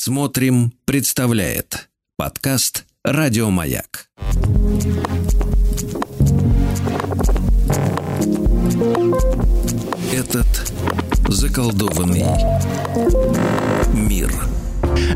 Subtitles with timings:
[0.00, 4.08] Смотрим, представляет подкаст Радиомаяк.
[10.12, 10.72] Этот
[11.28, 12.24] заколдованный
[13.92, 14.32] мир.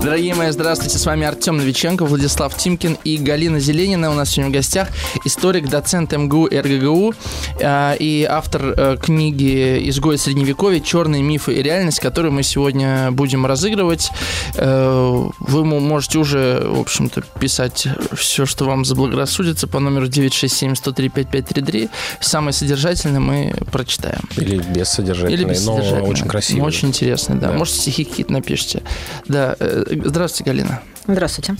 [0.05, 4.11] Дорогие мои, здравствуйте, с вами Артем Новиченко, Владислав Тимкин и Галина Зеленина.
[4.11, 4.89] У нас сегодня в гостях
[5.25, 7.15] историк, доцент МГУ РГГУ
[7.61, 10.81] э, и автор э, книги «Изгой Средневековья.
[10.81, 14.11] Черные мифы и реальность», которую мы сегодня будем разыгрывать.
[14.57, 21.91] Э, вы можете уже, в общем-то, писать все, что вам заблагорассудится по номеру 967-103-5533.
[22.19, 24.29] Самое содержательное мы прочитаем.
[24.37, 26.65] Или без содержательной, Или без но очень красиво.
[26.65, 27.53] Очень интересно, да.
[27.53, 27.59] Да.
[27.59, 28.83] Может, стихи какие-то напишите.
[29.29, 29.57] Да.
[29.97, 30.81] Э, Здравствуйте, Галина.
[31.07, 31.57] Здравствуйте.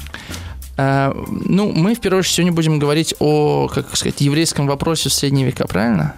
[0.77, 5.13] Э, Ну, мы в первую очередь сегодня будем говорить о, как сказать, еврейском вопросе в
[5.13, 6.15] средние века, правильно?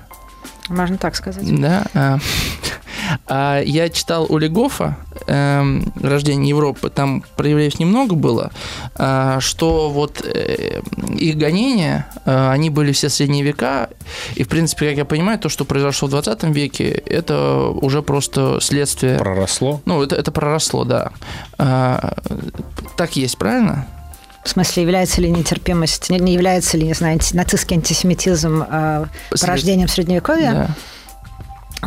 [0.69, 1.45] Можно так сказать.
[1.61, 2.19] Да.
[3.11, 8.51] Э, а Я читал у Легофа эм, «Рождение Европы», там про евреев немного было,
[8.97, 10.81] а, что вот э,
[11.19, 13.89] их гонения, э, они были все средние века,
[14.35, 18.59] и, в принципе, как я понимаю, то, что произошло в 20 веке, это уже просто
[18.61, 19.19] следствие...
[19.19, 19.81] Проросло.
[19.85, 21.11] Ну, это, это проросло, да.
[21.59, 22.15] А,
[22.97, 23.87] Так есть, правильно?
[24.45, 29.07] В смысле, является ли нетерпимость, не, не является ли, не знаю, анти- нацистский антисемитизм э,
[29.31, 30.53] порождением Средневековья?
[30.53, 30.69] Да.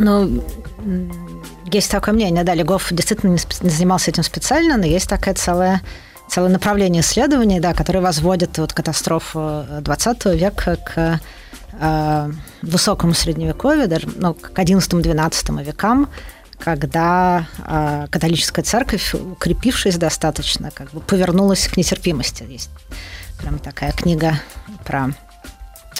[0.00, 0.42] Ну,
[1.64, 5.82] есть такое мнение, да, Легов действительно не занимался этим специально, но есть такое целое,
[6.28, 11.20] целое направление исследований, да, которое возводит вот катастрофу 20 века к
[11.80, 12.30] э,
[12.62, 16.08] высокому средневековью, даже ну, к 11-12 векам,
[16.58, 22.44] когда э, католическая церковь, укрепившись достаточно, как бы повернулась к нетерпимости.
[22.48, 22.70] Есть
[23.38, 24.40] прям такая книга
[24.84, 25.10] про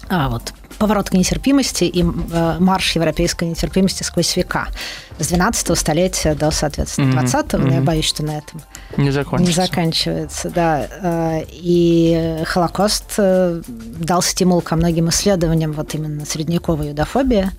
[0.09, 4.69] а, вот, поворот к нетерпимости и э, марш европейской нетерпимости сквозь века.
[5.19, 7.59] С 12 столетия до, соответственно, Мгм, 20-го.
[7.59, 8.63] но Я боюсь, что на этом
[8.97, 9.63] Не не закончится.
[9.67, 10.87] заканчивается, да.
[11.03, 17.51] Э, И Холокост э, дал стимул ко многим исследованиям вот именно средневековой юдофобии,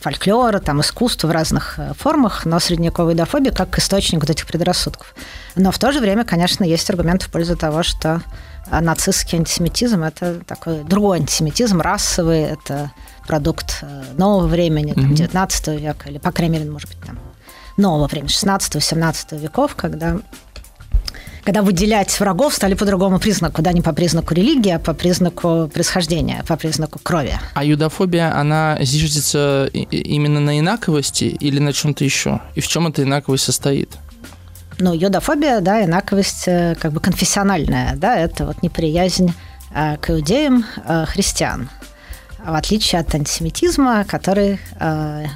[0.00, 5.14] фольклора, там, искусства в разных формах, но средневековая юдофобия как источник вот этих предрассудков.
[5.56, 8.22] Но в то же время, конечно, есть аргумент в пользу того, что
[8.70, 12.92] нацистский антисемитизм– это такой другой антисемитизм, расовый, это
[13.26, 15.14] продукт э, нового времени, там, Мгм.
[15.14, 17.18] 19 века, или, по крайней мере, может быть, там,
[17.76, 20.18] нового времени, 16-17 веков, когда
[21.42, 25.70] когда выделять врагов стали по другому признаку, да, не по признаку религии, а по признаку
[25.72, 27.32] происхождения, по признаку крови.
[27.54, 32.40] А юдофобия, она зиждется именно на инаковости или на чем-то еще?
[32.54, 33.88] И в чем эта инаковость состоит?
[34.80, 39.34] Ну, юдофобия, да, инаковость э, как бы конфессиональная, да, это вот неприязнь
[39.74, 41.68] э, к иудеям э, христиан.
[42.42, 45.26] В отличие от антисемитизма, который э,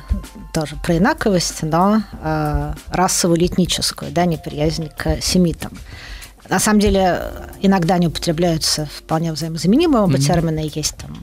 [0.54, 5.72] тоже про инаковость, но э, расовую или этническую, да, неприязнь к семитам.
[6.48, 7.22] На самом деле,
[7.60, 10.22] иногда они употребляются вполне взаимозаменимые оба Мгм.
[10.22, 10.60] термина.
[10.60, 11.16] Есть там,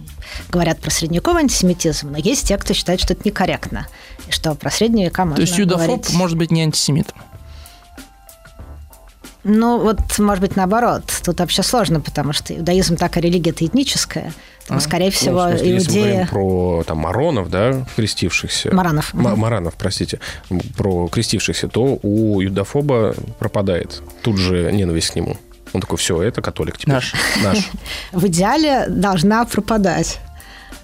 [0.50, 3.88] говорят про средневековый антисемитизм, но есть те, кто считает, что это некорректно.
[4.28, 6.14] И что про средние века можно То есть юдофоб говорить...
[6.14, 7.18] может быть не антисемитом?
[9.44, 11.03] Ну, вот, может быть, наоборот.
[11.24, 14.34] Тут вообще сложно, потому что иудаизм так, а религия-то этническая.
[14.59, 14.81] Поэтому, А.
[14.81, 16.09] скорее Ну, всего, в смысле, если мы иудеи...
[16.12, 18.72] говорим про там, маронов, да, крестившихся.
[18.74, 19.13] Маранов.
[19.13, 19.40] Ма- Мгм.
[19.40, 20.19] Маранов, простите.
[20.78, 25.38] Про крестившихся, то у юдофоба пропадает тут же ненависть к нему.
[25.73, 26.94] Он такой, все, это католик теперь.
[26.96, 27.13] Наш.
[27.44, 27.69] Наш.
[28.12, 30.19] в идеале должна пропадать.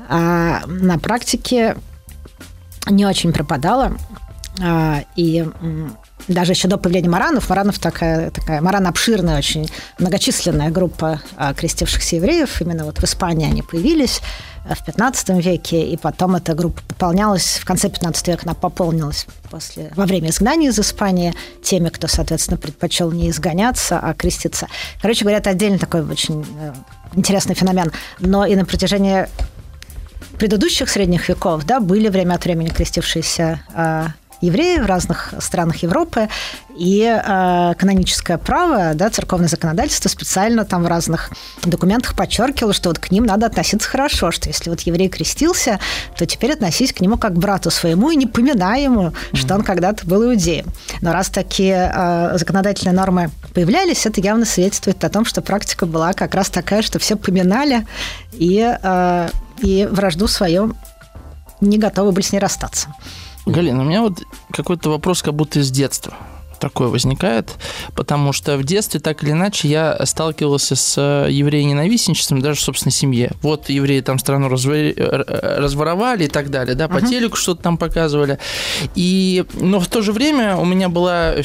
[0.10, 1.76] А на практике
[2.90, 3.94] не очень пропадала.
[4.64, 5.96] А, и м,
[6.28, 12.18] даже еще до появления маранов, маранов такая, такая маран обширная, очень многочисленная группа а, крестившихся
[12.18, 12.62] евреев.
[12.62, 14.22] Именно вот в Испании они появились
[14.68, 19.26] а, в 15 веке, и потом эта группа пополнялась, в конце 15 века она пополнилась
[19.50, 21.34] после, во время изгнания из Испании
[21.64, 24.68] теми, кто, соответственно, предпочел не изгоняться, а креститься.
[25.02, 26.74] Короче говоря, это отдельно такой очень э,
[27.14, 27.92] интересный феномен.
[28.20, 29.28] Но и на протяжении
[30.38, 34.08] предыдущих средних веков, да, были время от времени крестившиеся э,
[34.42, 36.30] евреи в разных странах Европы,
[36.78, 41.32] и э, каноническое право, да, церковное законодательство специально там в разных
[41.64, 45.80] документах подчеркивало, что вот к ним надо относиться хорошо, что если вот еврей крестился,
[46.16, 49.64] то теперь относись к нему как к брату своему и не поминай ему, что он
[49.64, 50.68] когда-то был иудеем.
[51.02, 56.14] Но раз такие э, законодательные нормы появлялись, это явно свидетельствует о том, что практика была
[56.14, 57.88] как раз такая, что все поминали
[58.34, 59.30] и, э,
[59.62, 60.76] и вражду свою
[61.60, 62.90] не готовы были с ней расстаться.
[63.48, 66.14] Галина, у меня вот какой-то вопрос как будто из детства.
[66.60, 67.52] Такое возникает,
[67.96, 71.00] потому что в детстве так или иначе я сталкивался с
[71.30, 73.32] евреи-ненавистничеством даже в собственной семье.
[73.42, 77.10] Вот евреи там страну разво- разворовали и так далее, да, по uh-huh.
[77.10, 78.40] телеку что-то там показывали.
[78.96, 81.36] И, но в то же время у меня была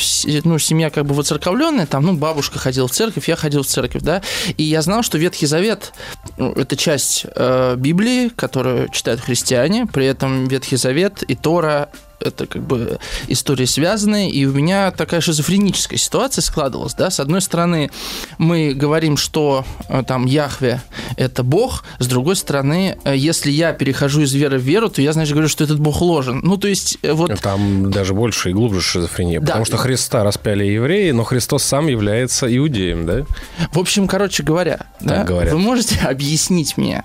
[0.45, 4.03] ну, семья как бы воцерковленная, там, ну, бабушка ходила в церковь, я ходил в церковь,
[4.03, 4.23] да,
[4.57, 5.93] и я знал, что Ветхий Завет
[6.39, 11.91] ну, это часть э, Библии, которую читают христиане, при этом Ветхий Завет и Тора
[12.23, 12.99] это как бы
[13.29, 17.91] истории связанные, и у меня такая шизофреническая ситуация складывалась, да, с одной стороны
[18.39, 20.81] мы говорим, что э, там Яхве–
[21.17, 25.13] это Бог, с другой стороны, э, если я перехожу из веры в веру, то я,
[25.13, 26.41] значит, говорю, что этот Бог ложен.
[26.43, 27.39] Ну, то есть э, вот...
[27.41, 29.47] Там даже больше и глубже шизофрения, да.
[29.47, 33.25] потому что Христа распяли евреи, но Христос сам является иудеем, да?
[33.73, 35.53] В общем, короче говоря, так да, говорят.
[35.53, 37.05] вы можете объяснить мне,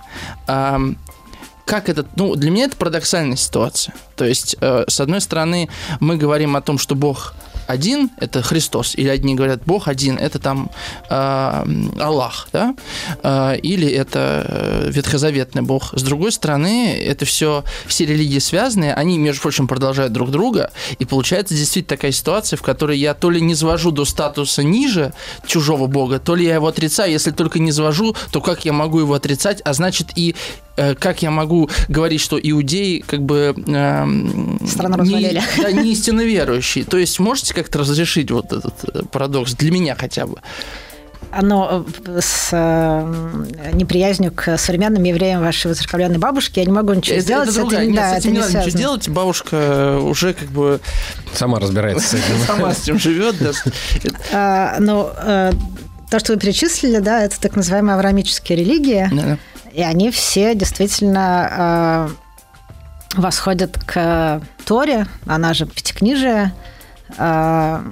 [1.68, 3.94] как это, ну, для меня это парадоксальная ситуация.
[4.16, 5.70] То есть, э, с одной стороны,
[6.00, 7.36] мы говорим о том, что Бог
[7.68, 10.72] один– это Христос, или одни говорят Бог один– это там
[11.10, 11.66] э,
[12.00, 12.74] Аллах, да,
[13.22, 15.94] э, или это э, ветхозаветный Бог.
[15.94, 21.04] С другой стороны, это все, все религии связаны, они, между прочим, продолжают друг друга, и
[21.06, 25.14] получается действительно такая ситуация, в которой я то ли не свожу до статуса ниже
[25.46, 29.02] чужого Бога, то ли я его отрицаю, если только не свожу, то как я могу
[29.02, 30.36] его отрицать, а значит и
[31.00, 33.56] как я могу говорить, что иудеи как бы...
[33.68, 34.06] Э,
[34.68, 35.42] Страну развалили.
[35.58, 36.86] Не, да, не истинно верующие.
[36.86, 40.40] То есть можете как-то разрешить вот этот э, парадокс для меня хотя бы?
[41.30, 47.18] оно э, с э, неприязнью к современным евреям вашей воцерковленной бабушки, я не могу ничего
[47.18, 47.50] это, сделать.
[47.50, 47.82] Это другая.
[47.82, 49.10] Это, Нет, да, с этим не, не надо ничего делать.
[49.10, 50.80] Бабушка уже как бы...
[51.34, 52.38] Сама разбирается с этим.
[52.48, 53.36] Сама с этим живет.
[54.32, 55.10] А, ну,
[56.10, 59.38] то, что вы перечислили, да, это так называемые авраамические религии.
[59.78, 62.10] И они все действительно
[63.16, 66.52] восходят к Торе, она же пятикнижие,
[67.18, 67.84] а,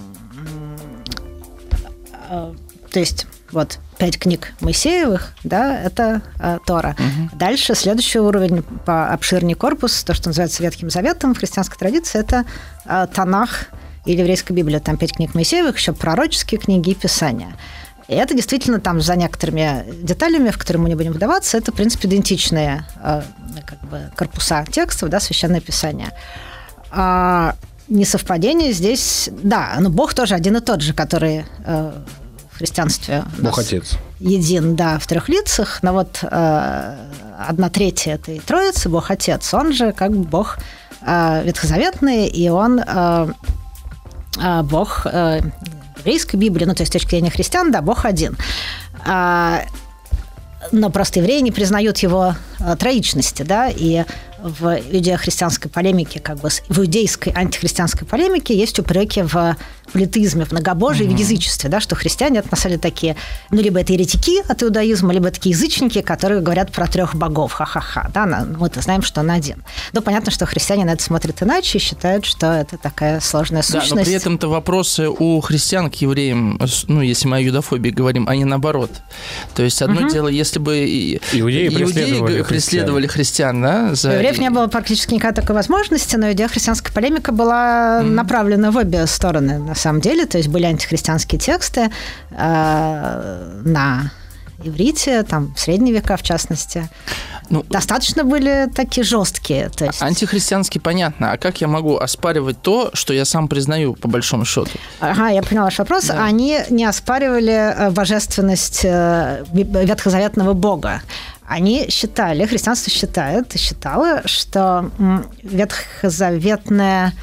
[2.30, 2.54] а,
[2.92, 6.96] то есть вот пять книг Моисеевых, да, это э, Тора.
[7.00, 7.38] Угу.
[7.38, 12.46] Дальше следующий уровень по обширнее корпус, то, что называется Ветхим Заветом в христианской традиции, это
[12.86, 13.68] э, Танах
[14.06, 14.80] или еврейская Библия.
[14.82, 17.56] Там пять книг Моисеевых, еще пророческие книги и Писания.
[18.08, 21.76] И это действительно там за некоторыми деталями, в которые мы не будем вдаваться, это, в
[21.76, 23.22] принципе, идентичные э,
[23.66, 26.12] как бы корпуса текстов, да, Священное Писание.
[26.92, 27.56] А,
[27.88, 31.92] несовпадение здесь, да, но Бог тоже один и тот же, который э,
[32.52, 36.96] в христианстве Бог Отец един, да, в трех лицах, но вот э,
[37.38, 40.58] одна третья этой троицы Бог Отец, он же как бы Бог
[41.02, 43.28] э, ветхозаветный, и он э,
[44.64, 45.42] Бог э,
[46.06, 48.38] еврейской Библии, ну то есть с точки зрения христиан, да, Бог один.
[49.06, 49.64] А,
[50.72, 54.04] но просто евреи не признают его э, троичности, да, и
[54.40, 59.58] в иудео-христианской полемике, как бы в иудейской антихристианской полемике есть упреки в
[59.92, 61.16] политизме, в многобожии, mm-hmm.
[61.16, 63.16] в язычестве, да, что христиане это на самом деле такие,
[63.52, 68.10] ну, либо это еретики от иудаизма, либо такие язычники, которые говорят про трех богов, ха-ха-ха,
[68.14, 69.64] да, мы-то знаем, что он один.
[69.94, 73.90] Но понятно, что христиане на это смотрят иначе и считают, что это такая сложная сущность.
[73.92, 78.28] Да, но при этом-то вопросы у христиан к евреям, ну, если мы о юдофобии говорим,
[78.28, 78.92] они наоборот.
[79.56, 80.12] То есть одно mm-hmm.
[80.12, 84.14] дело, если бы иудеи, преследовали, преследовали христиан, да, за...
[84.14, 88.10] Евреев не было практически никакой такой возможности, но иудео-христианская полемика была mm-hmm.
[88.10, 90.26] направлена в обе стороны, на самом деле.
[90.26, 91.90] То есть были антихристианские тексты
[92.32, 94.12] э, на
[94.64, 96.90] иврите, там, в средние века, в частности.
[97.50, 99.70] Ну, Достаточно были такие жесткие.
[99.70, 100.02] То есть...
[100.02, 101.32] Антихристианский понятно.
[101.32, 104.72] А как я могу оспаривать то, что я сам признаю, по большому счету?
[105.00, 106.06] Ага, я поняла ваш вопрос.
[106.06, 106.24] Да.
[106.24, 111.02] Они не оспаривали э, божественность э, ветхозаветного бога.
[111.48, 114.90] Они считали, христианство считает и считало, что
[115.44, 117.14] ветхозаветная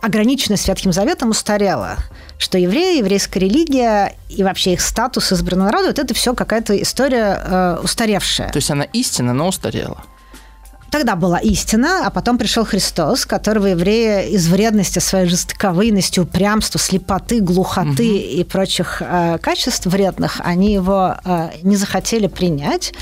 [0.00, 1.98] ограниченность Ветхим Заветом устарела
[2.38, 7.42] что евреи, еврейская религия и вообще их статус избранного народа, вот это все какая-то история
[7.44, 8.50] э, устаревшая.
[8.50, 10.04] То есть она истина, но устарела.
[10.90, 17.40] Тогда была истина, а потом пришел Христос, которого евреи из вредности, своей жестоковыйности, упрямства, слепоты,
[17.40, 18.40] глухоты угу.
[18.40, 22.94] и прочих э, качеств вредных, они его э, не захотели принять.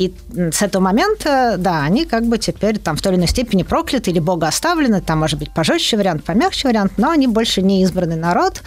[0.00, 3.64] И с этого момента, да, они как бы теперь там в той или иной степени
[3.64, 7.82] прокляты или Бога оставлены, там может быть пожестче вариант, помягче вариант, но они больше не
[7.82, 8.62] избранный народ,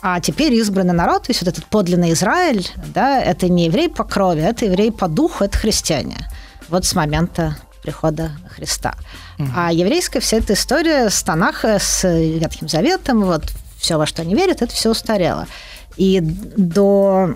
[0.00, 4.04] а теперь избранный народ, то есть вот этот подлинный Израиль, да, это не еврей по
[4.04, 6.16] крови, это еврей по духу, это христиане.
[6.70, 8.94] Вот с момента прихода Христа.
[9.38, 9.48] Угу.
[9.54, 13.44] А еврейская вся эта история с Танаха, с Ветхим Заветом, вот
[13.78, 15.46] все, во что они верят, это все устарело.
[15.98, 17.34] И до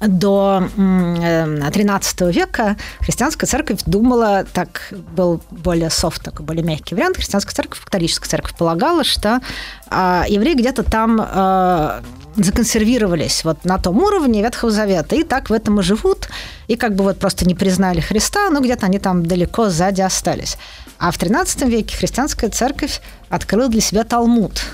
[0.00, 7.54] до XIII века христианская церковь думала, так был более софт, такой более мягкий вариант, христианская
[7.54, 9.40] церковь, католическая церковь полагала, что
[9.88, 12.02] а, евреи где-то там а,
[12.36, 16.28] законсервировались вот на том уровне Ветхого Завета, и так в этом и живут,
[16.66, 20.56] и как бы вот просто не признали Христа, но где-то они там далеко сзади остались.
[20.98, 24.64] А в XIII веке христианская церковь открыла для себя Талмуд.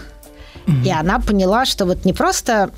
[0.67, 0.85] Mm-hmm.
[0.85, 2.71] И она поняла, что вот не просто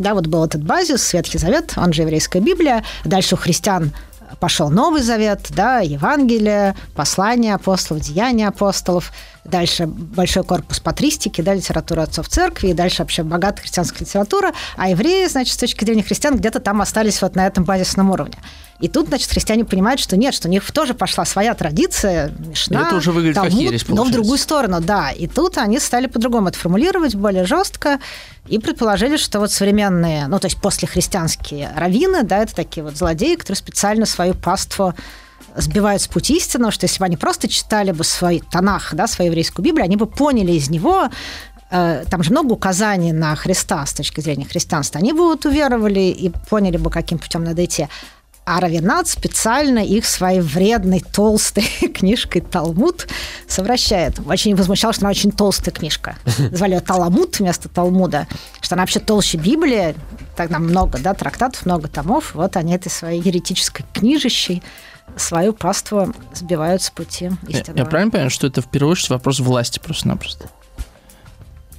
[0.00, 2.84] да, вот был этот базис, Ветхий Завет, он же еврейская Библия.
[3.04, 3.92] Дальше у христиан
[4.40, 9.12] пошел Новый Завет, да, Евангелие, послания апостолов, деяния апостолов,
[9.44, 14.88] дальше большой корпус патристики, да, литература отцов церкви, и дальше вообще богатая христианская литература, а
[14.90, 18.36] евреи, значит, с точки зрения христиан, где-то там остались вот на этом базисном уровне.
[18.80, 22.86] И тут, значит, христиане понимают, что нет, что у них тоже пошла своя традиция, Мишна,
[22.86, 25.10] Это уже выглядит Талмуд, как ересь, но в другую сторону, да.
[25.10, 27.98] И тут они стали по-другому это формулировать, более жестко,
[28.48, 32.96] и предположили, что вот современные, ну, то есть после христианские раввины, да, это такие вот
[32.96, 34.94] злодеи, которые специально свою паству
[35.56, 39.30] сбивают с пути истинного, что если бы они просто читали бы свой Танах, да, свою
[39.30, 41.08] еврейскую Библию, они бы поняли из него,
[41.70, 46.00] э, там же много указаний на Христа с точки зрения христианства, они бы вот уверовали
[46.00, 47.88] и поняли бы, каким путем надо идти.
[48.46, 51.62] А Равинат специально их своей вредной, толстой
[51.94, 53.06] книжкой «Талмуд»
[53.46, 54.18] совращает.
[54.26, 56.16] Очень возмущал, что она очень толстая книжка.
[56.50, 58.26] Звали ее «Таламуд» вместо «Талмуда»,
[58.60, 59.94] что она вообще толще Библии.
[60.36, 62.34] Тогда много, да, трактатов, много томов.
[62.34, 64.64] Вот они этой своей еретической книжищей
[65.16, 67.78] свою паству сбивают с пути истинного.
[67.78, 70.50] Я, я правильно понимаю, что это в первую очередь вопрос власти просто-напросто?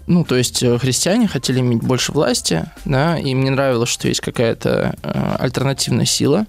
[0.07, 4.21] Ну, то есть э, христиане хотели иметь больше власти, да, и мне нравилось, что есть
[4.21, 6.45] какая-то э, альтернативная сила.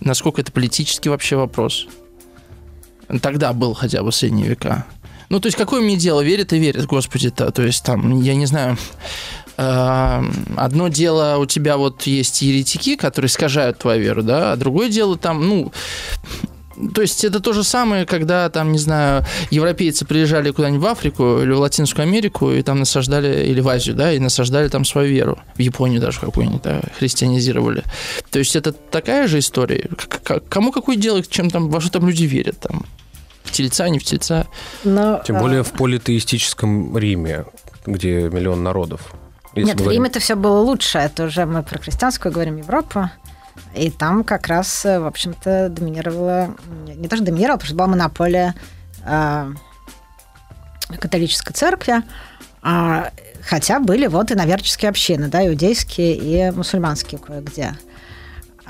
[0.00, 1.86] Насколько это политический вообще вопрос?
[3.20, 4.86] Тогда был хотя бы в средние века.
[5.28, 7.50] Ну, то есть, какое мне дело, верит и верит, Господи-то.
[7.50, 8.78] То есть, там, я не знаю,
[9.58, 15.18] одно дело у тебя вот есть еретики, которые искажают твою веру, да, а другое дело
[15.18, 15.72] там, ну,
[16.94, 21.40] то есть это то же самое, когда там, не знаю, европейцы приезжали куда-нибудь в Африку
[21.42, 25.10] или в Латинскую Америку и там насаждали, или в Азию, да, и насаждали там свою
[25.10, 25.38] веру.
[25.56, 27.82] В Японию даже какую-нибудь, да, христианизировали.
[28.30, 29.90] То есть это такая же история.
[30.48, 32.86] Кому какое дело, чем там, во что там люди верят там?
[33.42, 34.46] В тельца, не в тельца.
[34.84, 35.64] Но, Тем более а...
[35.64, 37.44] в политеистическом Риме,
[37.86, 39.14] где миллион народов.
[39.64, 39.88] Нет, говорим...
[39.88, 40.98] в Риме это все было лучше.
[40.98, 43.10] Это уже мы про христианскую говорим, Европу.
[43.74, 46.54] И там как раз, в общем-то, доминировала,
[46.86, 48.54] не то что доминировала, потому что была монополия
[49.04, 49.52] э,
[51.00, 52.02] католической церкви,
[52.62, 53.10] а,
[53.42, 57.74] хотя были вот и наверческие общины, да, иудейские и мусульманские кое-где.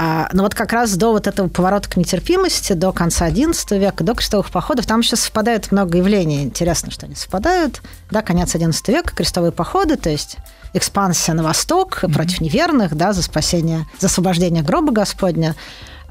[0.00, 4.04] А, но вот как раз до вот этого поворота к нетерпимости, до конца XI века,
[4.04, 6.44] до крестовых походов, там еще совпадает много явлений.
[6.44, 7.82] Интересно, что они совпадают.
[8.10, 10.36] Да, конец XI века, крестовые походы, то есть
[10.72, 12.12] экспансия на восток mm-hmm.
[12.12, 15.54] против неверных, да, за спасение, за освобождение гроба Господня.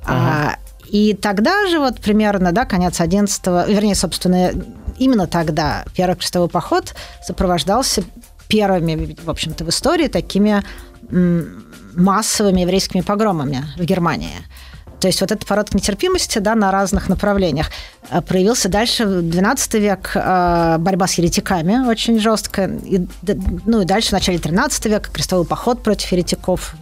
[0.02, 0.06] Uh-huh.
[0.08, 0.56] А,
[0.90, 4.52] и тогда же вот примерно, да, конец 11 вернее, собственно,
[4.98, 6.96] именно тогда первый крестовый поход
[7.26, 8.04] сопровождался
[8.48, 10.64] первыми, в общем-то, в истории такими
[11.94, 14.36] массовыми еврейскими погромами в Германии.
[15.00, 17.70] То есть вот этот пород к нетерпимости да, на разных направлениях
[18.10, 22.78] э, проявился дальше в XII век э, борьба с еретиками очень жесткая.
[22.84, 23.06] И,
[23.66, 26.76] ну и дальше в начале XIII века крестовый поход против еретиков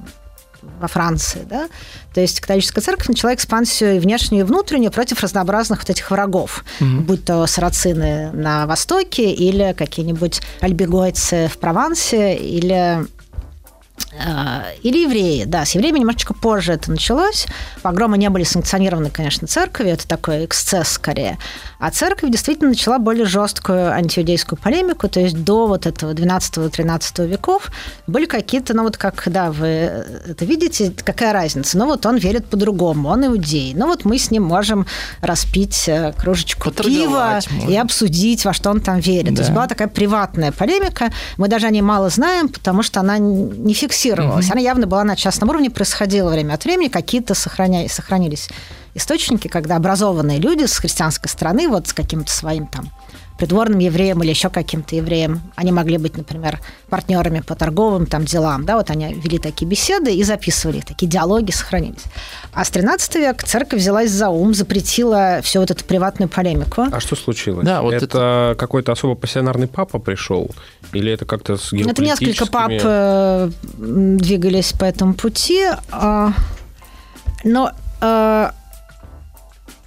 [0.79, 1.67] во Франции, да,
[2.13, 6.65] то есть католическая церковь начала экспансию и внешнюю, и внутреннюю против разнообразных вот этих врагов,
[6.79, 7.01] угу.
[7.01, 13.05] будь то сарацины на Востоке или какие-нибудь альбегойцы в Провансе или
[14.81, 17.47] или евреи, да, с евреями немножечко позже это началось.
[17.81, 21.37] Погромы не были санкционированы, конечно, церковью, это такой эксцесс скорее.
[21.79, 27.71] А церковь действительно начала более жесткую антиудейскую полемику, то есть до вот этого 12-13 веков
[28.07, 31.77] были какие-то, ну вот как, да, вы это видите, какая разница?
[31.77, 33.73] Ну вот он верит по-другому, он иудей.
[33.75, 34.85] Ну вот мы с ним можем
[35.21, 37.69] распить э, кружечку пива можно.
[37.69, 39.31] и обсудить, во что он там верит.
[39.31, 39.35] Да.
[39.35, 43.17] То есть была такая приватная полемика, мы даже о ней мало знаем, потому что она
[43.17, 44.45] не фиксировалась.
[44.45, 44.53] Угу.
[44.53, 47.87] Она явно была на частном уровне, происходила время от времени, какие-то сохраня...
[47.89, 48.49] сохранились
[48.93, 52.89] источники, когда образованные люди с христианской стороны, вот с каким-то своим там
[53.37, 55.41] придворным евреем или еще каким-то евреем.
[55.55, 58.65] Они могли быть, например, партнерами по торговым там, делам.
[58.65, 62.03] Да, вот они вели такие беседы и записывали такие диалоги сохранились.
[62.53, 66.85] А с 13 века церковь взялась за ум, запретила всю вот эту приватную полемику.
[66.91, 67.65] А что случилось?
[67.65, 68.55] Да, вот это, это...
[68.57, 70.49] какой-то особо пассионарный папа пришел?
[70.93, 75.65] Или это как-то с Это несколько пап э, двигались по этому пути.
[75.91, 76.29] Э,
[77.43, 77.71] но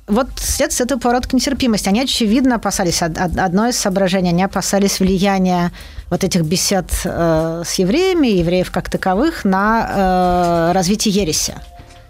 [0.08, 1.88] вот следствие этого поворота к нетерпимости.
[1.88, 5.72] Они, очевидно, опасались, одно из соображений, они опасались влияния
[6.10, 11.54] вот этих бесед э, с евреями, евреев как таковых, на э, развитие ереси.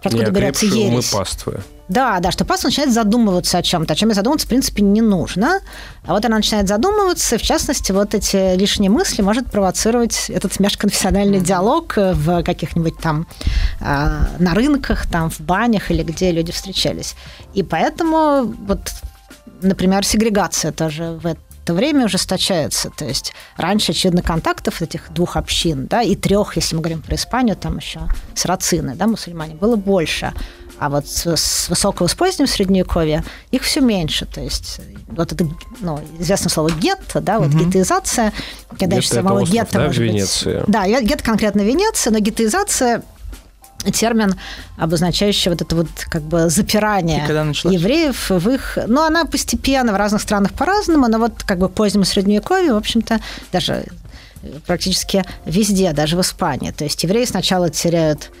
[0.03, 1.09] Откуда берется ересь?
[1.09, 1.61] Паствы.
[1.89, 5.01] Да, да, что паства начинает задумываться о чем-то, о чем я задумываться, в принципе, не
[5.01, 5.59] нужно.
[6.05, 10.59] А вот она начинает задумываться, и, в частности, вот эти лишние мысли может провоцировать этот
[10.59, 13.25] межконфессиональный диалог в каких-нибудь там
[13.79, 17.15] э, на рынках, там в банях или где люди встречались.
[17.55, 18.91] И поэтому вот,
[19.63, 22.91] например, сегрегация тоже в это время ужесточается.
[22.91, 27.15] То есть раньше, очевидно, контактов этих двух общин, да, и трех, если мы говорим про
[27.15, 28.01] Испанию, там еще
[28.35, 30.33] сарацины, да, мусульмане, было больше.
[30.79, 34.25] А вот с, с высокого с позднего средневековья их все меньше.
[34.25, 35.47] То есть вот это
[35.81, 37.65] ну, известное слово гетто, да, вот угу.
[37.65, 38.33] гетtoизация,
[38.79, 40.61] когда еще самого гетто да, может Венеция.
[40.61, 40.69] быть...
[40.69, 43.03] Да, гетто конкретно Венеция, но гетtoизация
[43.93, 44.35] термин,
[44.77, 48.77] обозначающий вот это вот как бы запирание евреев в их...
[48.87, 52.77] Ну, она постепенно в разных странах по-разному, но вот как бы в позднем Средневековье, в
[52.77, 53.19] общем-то,
[53.51, 53.85] даже
[54.65, 56.71] практически везде, даже в Испании.
[56.71, 58.31] То есть евреи сначала теряют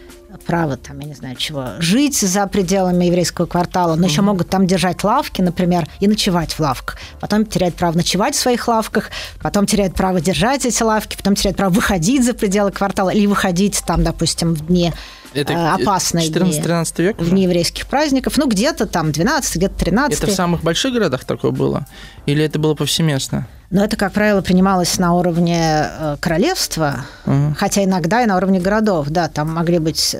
[0.45, 4.09] право, там, я не знаю чего, жить за пределами еврейского квартала, но mm-hmm.
[4.09, 6.97] еще могут там держать лавки, например, и ночевать в лавках.
[7.19, 9.09] Потом теряют право ночевать в своих лавках,
[9.41, 13.81] потом теряют право держать эти лавки, потом теряют право выходить за пределы квартала или выходить
[13.85, 14.93] там, допустим, в дни
[15.33, 17.19] это э, опасные 14-13 век?
[17.19, 18.37] В дни еврейских праздников.
[18.37, 20.17] Ну, где-то там 12, где-то 13.
[20.17, 21.85] Это в самых больших городах такое было?
[22.25, 23.47] Или это было повсеместно?
[23.71, 27.53] Но это, как правило, принималось на уровне э, королевства, угу.
[27.55, 29.09] хотя иногда и на уровне городов.
[29.09, 30.15] Да, там могли быть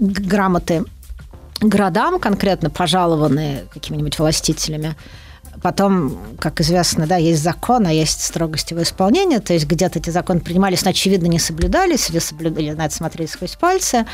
[0.00, 0.84] грамоты
[1.60, 4.96] городам конкретно пожалованные какими-нибудь властителями.
[5.62, 9.38] Потом, как известно, да, есть закон, а есть строгость его исполнения.
[9.38, 13.30] То есть где-то эти законы принимались, но, очевидно, не соблюдались, или соблюдали, на это смотреть
[13.30, 14.06] сквозь пальцы.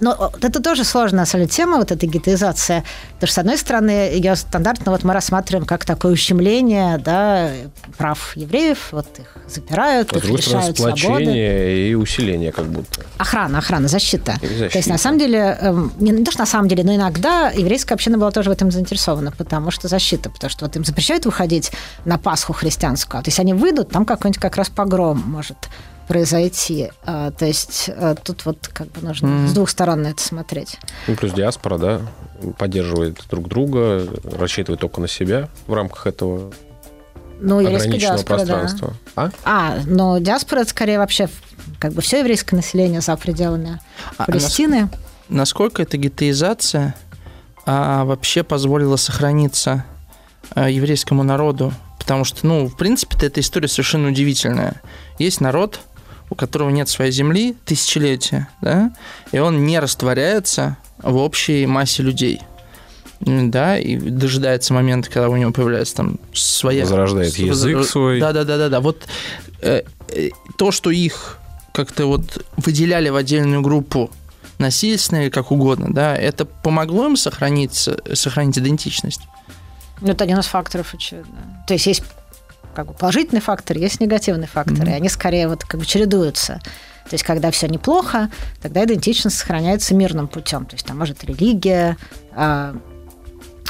[0.00, 2.84] Но это тоже сложная на тема, вот эта гетеизация.
[3.14, 7.50] Потому что, с одной стороны, ее стандартно вот мы рассматриваем как такое ущемление да,
[7.96, 11.88] прав евреев, вот их запирают, а их лишают свободы.
[11.90, 13.02] и усиление как будто.
[13.18, 14.32] Охрана, охрана, защита.
[14.40, 14.70] защита.
[14.70, 17.94] То есть, на самом деле, эм, не то, что на самом деле, но иногда еврейская
[17.94, 21.72] община была тоже в этом заинтересована, потому что защита, потому что вот им запрещают выходить
[22.04, 25.56] на Пасху христианскую, а то есть они выйдут, там какой-нибудь как раз погром может
[26.10, 26.90] произойти.
[27.04, 29.46] А, то есть а, тут вот как бы нужно mm.
[29.46, 30.76] с двух сторон на это смотреть.
[31.06, 32.00] Ну, плюс диаспора, да,
[32.58, 36.52] поддерживает друг друга, рассчитывает только на себя в рамках этого
[37.38, 38.94] ну, ограниченного диаспора, пространства.
[39.14, 39.22] Да.
[39.22, 39.30] А?
[39.44, 41.28] а, но диаспора это скорее вообще
[41.78, 43.80] как бы все еврейское население за пределами
[44.18, 44.90] а, Палестины.
[44.92, 44.96] А
[45.28, 46.96] насколько эта гетеизация
[47.66, 49.84] а, вообще позволила сохраниться
[50.56, 51.72] а, еврейскому народу?
[52.00, 54.82] Потому что, ну, в принципе, эта история совершенно удивительная.
[55.20, 55.78] Есть народ,
[56.30, 58.92] у которого нет своей земли тысячелетия, да,
[59.32, 62.40] и он не растворяется в общей массе людей
[63.20, 66.82] да, и дожидается момента, когда у него появляется там своя...
[66.82, 68.18] Возрождает язык свой.
[68.18, 68.80] Да-да-да-да.
[68.80, 69.06] Вот
[69.60, 71.38] э, э, то, что их
[71.72, 74.10] как-то вот выделяли в отдельную группу
[74.58, 79.20] насильственно или как угодно, да, это помогло им сохранить, сохранить идентичность?
[80.00, 81.62] Ну, это один из факторов, очевидно.
[81.66, 82.02] То есть есть
[82.74, 84.90] как бы положительный фактор, есть негативный фактор, mm-hmm.
[84.90, 86.60] и они скорее вот как бы чередуются.
[87.04, 88.30] То есть, когда все неплохо,
[88.62, 90.64] тогда идентичность сохраняется мирным путем.
[90.66, 91.96] То есть, там может религия
[92.32, 92.76] а,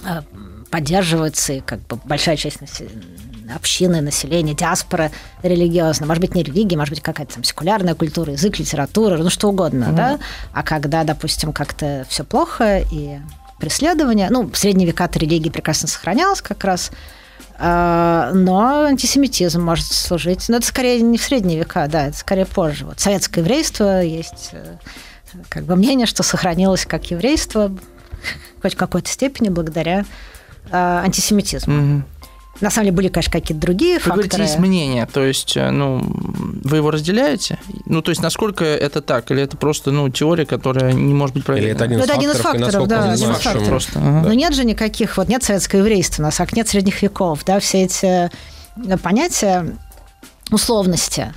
[0.05, 0.23] а,
[0.71, 3.21] поддерживается, и как бы большая часть населения
[3.55, 5.11] общины, населения, диаспора
[5.43, 6.07] религиозная.
[6.07, 9.87] Может быть, не религия, может быть, какая-то там секулярная культура, язык, литература, ну что угодно,
[9.87, 9.97] mm-hmm.
[9.97, 10.19] да?
[10.53, 13.19] А когда, допустим, как-то все плохо и
[13.59, 16.93] преследование, ну, в средние века религия прекрасно сохранялась как раз,
[17.61, 20.49] но антисемитизм может служить.
[20.49, 22.87] Но это скорее не в средние века, да, это скорее позже.
[22.87, 24.77] Вот советское еврейство есть э,
[25.49, 27.71] как бы мнение, что сохранилось как еврейство
[28.63, 30.05] хоть в какой-то степени благодаря
[30.71, 31.97] а, антисемитизму.
[31.97, 32.03] Угу.
[32.61, 34.29] На самом деле были, конечно, какие-то другие вы факторы.
[34.29, 36.03] Говорите, есть мнение, то есть, э, ну,
[36.63, 37.59] вы его разделяете?
[37.87, 41.45] Ну, то есть, насколько это так, или это просто, ну, теория, которая не может быть
[41.45, 41.69] проверена?
[41.69, 43.99] Или это один из, ну, это один из факторов, да, один из факторов просто.
[43.99, 44.29] Ага.
[44.29, 47.61] Но нет же никаких, вот нет советского еврейства у нас, как нет средних веков, да,
[47.61, 48.31] все эти
[48.77, 49.67] э, понятия
[50.51, 51.33] условности,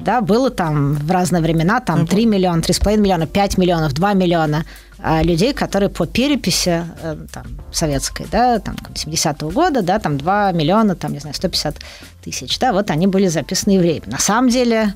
[0.00, 4.64] да, было там в разные времена, там 3 миллиона, 3,5 миллиона, 5 миллионов, 2 миллиона–
[5.22, 10.96] людей, которые по переписи э, там, советской, да, там, 70-го года, да, там 2 миллиона,
[10.96, 11.76] там, не знаю, 150
[12.22, 14.06] тысяч, да, вот они были записаны евреями.
[14.06, 14.94] На самом деле,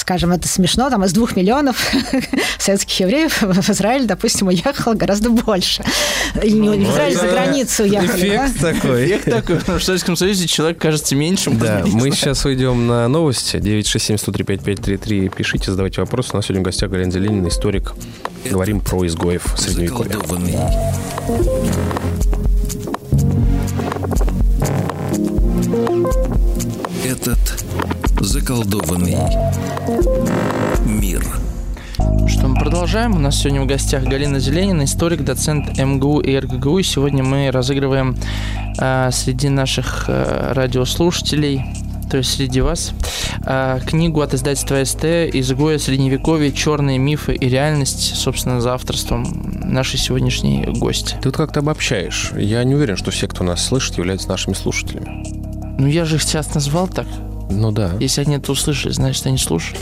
[0.00, 1.76] скажем, это смешно, там из двух миллионов
[2.58, 5.84] советских евреев в Израиль, допустим, уехало гораздо больше.
[6.42, 8.28] И не в Израиль, за границу уехали.
[8.28, 8.72] Эффект да?
[8.72, 9.06] такой.
[9.06, 9.78] Эффект такой.
[9.78, 11.58] В Советском Союзе человек кажется меньшим.
[11.58, 13.56] Да, мы сейчас уйдем на новости.
[13.56, 15.34] 967-103-5533.
[15.34, 16.30] Пишите, задавайте вопросы.
[16.32, 17.94] У нас сегодня в гостях Галина Зеленина, историк.
[18.44, 20.18] Говорим про изгоев Средневековья.
[27.04, 27.67] Этот
[28.20, 29.16] Заколдованный
[30.84, 31.24] мир.
[32.26, 33.14] Что мы продолжаем.
[33.16, 36.78] У нас сегодня в гостях Галина Зеленина, историк, доцент МГУ и РГГУ.
[36.78, 38.16] И сегодня мы разыгрываем
[38.78, 41.64] э, среди наших э, радиослушателей
[42.10, 42.94] то есть среди вас,
[43.44, 46.50] э, книгу от издательства СТ «Изгоя Средневековья.
[46.50, 49.26] Черные мифы и реальность», собственно, за авторством
[49.62, 51.16] нашей сегодняшней гости.
[51.20, 52.32] Ты вот как-то обобщаешь.
[52.34, 55.22] Я не уверен, что все, кто нас слышит, являются нашими слушателями.
[55.78, 57.06] Ну, я же их сейчас назвал так.
[57.50, 57.92] Ну да.
[58.00, 59.80] Если они это услышали, значит, они слушали.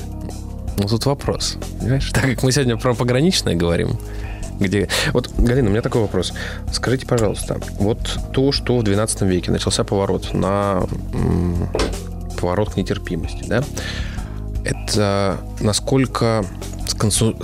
[0.79, 1.57] Ну тут вопрос.
[1.81, 2.11] Понимаешь?
[2.13, 3.99] Так как мы сегодня про пограничное говорим,
[4.61, 4.89] где...
[5.13, 6.33] Вот, Галина, у меня такой вопрос.
[6.73, 11.69] Скажите, пожалуйста, вот то, что в 12 веке начался поворот на м,
[12.39, 13.63] поворот к нетерпимости, да?
[14.65, 16.45] Это насколько
[16.87, 17.41] сконсу-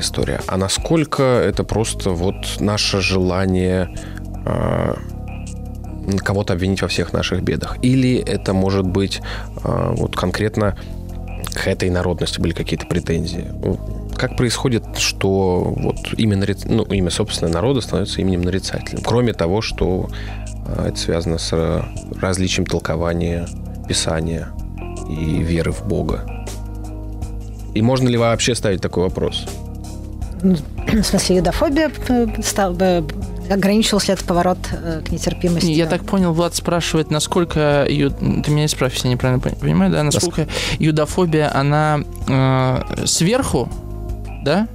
[0.00, 3.94] история, а насколько это просто вот наше желание
[4.44, 4.96] а,
[6.18, 7.76] кого-то обвинить во всех наших бедах?
[7.82, 9.20] Или это может быть
[9.62, 10.76] а, вот конкретно
[11.52, 13.46] к этой народности были какие-то претензии?
[14.16, 19.02] Как происходит, что вот имя, ну, имя собственного народа становится именем нарицательным?
[19.02, 20.10] Кроме того, что
[20.66, 21.84] а, это связано с
[22.20, 23.46] различием толкования
[23.88, 24.48] Писания
[25.08, 26.46] и веры в Бога.
[27.74, 29.46] И можно ли вообще ставить такой вопрос?
[30.42, 31.90] В смысле, юдофобия
[33.56, 35.66] ли этот поворот э, к нетерпимости?
[35.70, 37.84] Я так понял, Влад спрашивает, насколько...
[37.88, 40.02] ю- Ты меня исправь, если я неправильно пон- понимаю, да?
[40.02, 40.46] Насколько
[40.78, 43.68] юдофобия, она э, сверху,
[44.44, 44.68] да?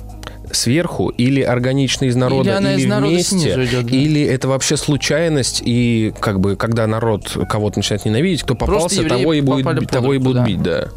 [0.51, 3.95] Сверху или органично из народа, Или она или из народа вместе, снизу идет, да.
[3.95, 9.33] или это вообще случайность, и как бы когда народ кого-то начинает ненавидеть, кто попался, того
[9.33, 10.47] и будет, под того и руку, будут да.
[10.47, 10.87] бить, да.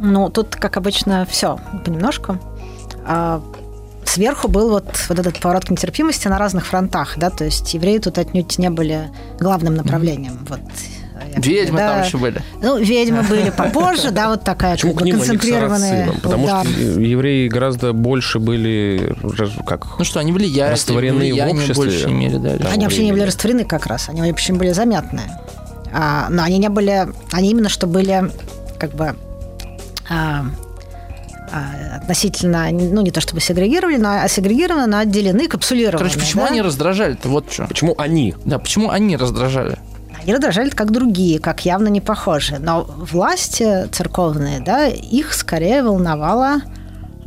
[0.00, 2.38] Ну, тут, как обычно, все понемножку.
[3.04, 3.40] А,
[4.12, 7.96] Сверху был вот, вот этот поворот к нетерпимости на разных фронтах, да, то есть евреи
[7.96, 9.08] тут отнюдь не были
[9.40, 10.38] главным направлением.
[10.50, 10.60] Вот,
[11.14, 11.88] я как бы, Ведьмы да.
[11.94, 12.42] там еще были.
[12.60, 15.88] Ну, ведьмы были попозже, да, вот такая Почему как к бы к концентрированная.
[15.88, 16.20] сарацинам?
[16.20, 16.66] Потому удар.
[16.66, 19.16] что евреи гораздо больше были,
[19.66, 21.74] как, Ну что, они влияют, Растворены в обществе.
[21.74, 22.58] больше имели, да.
[22.58, 22.68] Да.
[22.70, 25.38] Они вообще не были растворены как раз, они очень были заметные.
[25.90, 28.30] А, но они не были, они именно что были
[28.78, 29.16] как бы
[30.10, 30.44] а,
[31.96, 35.98] относительно, ну не то чтобы сегрегировали, но а сегрегированы, но отделены, капсулированы.
[35.98, 36.48] Короче, почему да?
[36.48, 37.28] они раздражали-то?
[37.28, 37.66] Вот что.
[37.66, 38.34] Почему они?
[38.44, 39.78] Да, почему они раздражали?
[40.22, 42.58] Они раздражали как другие, как явно не похожие.
[42.58, 46.62] Но власти церковные, да, их скорее волновало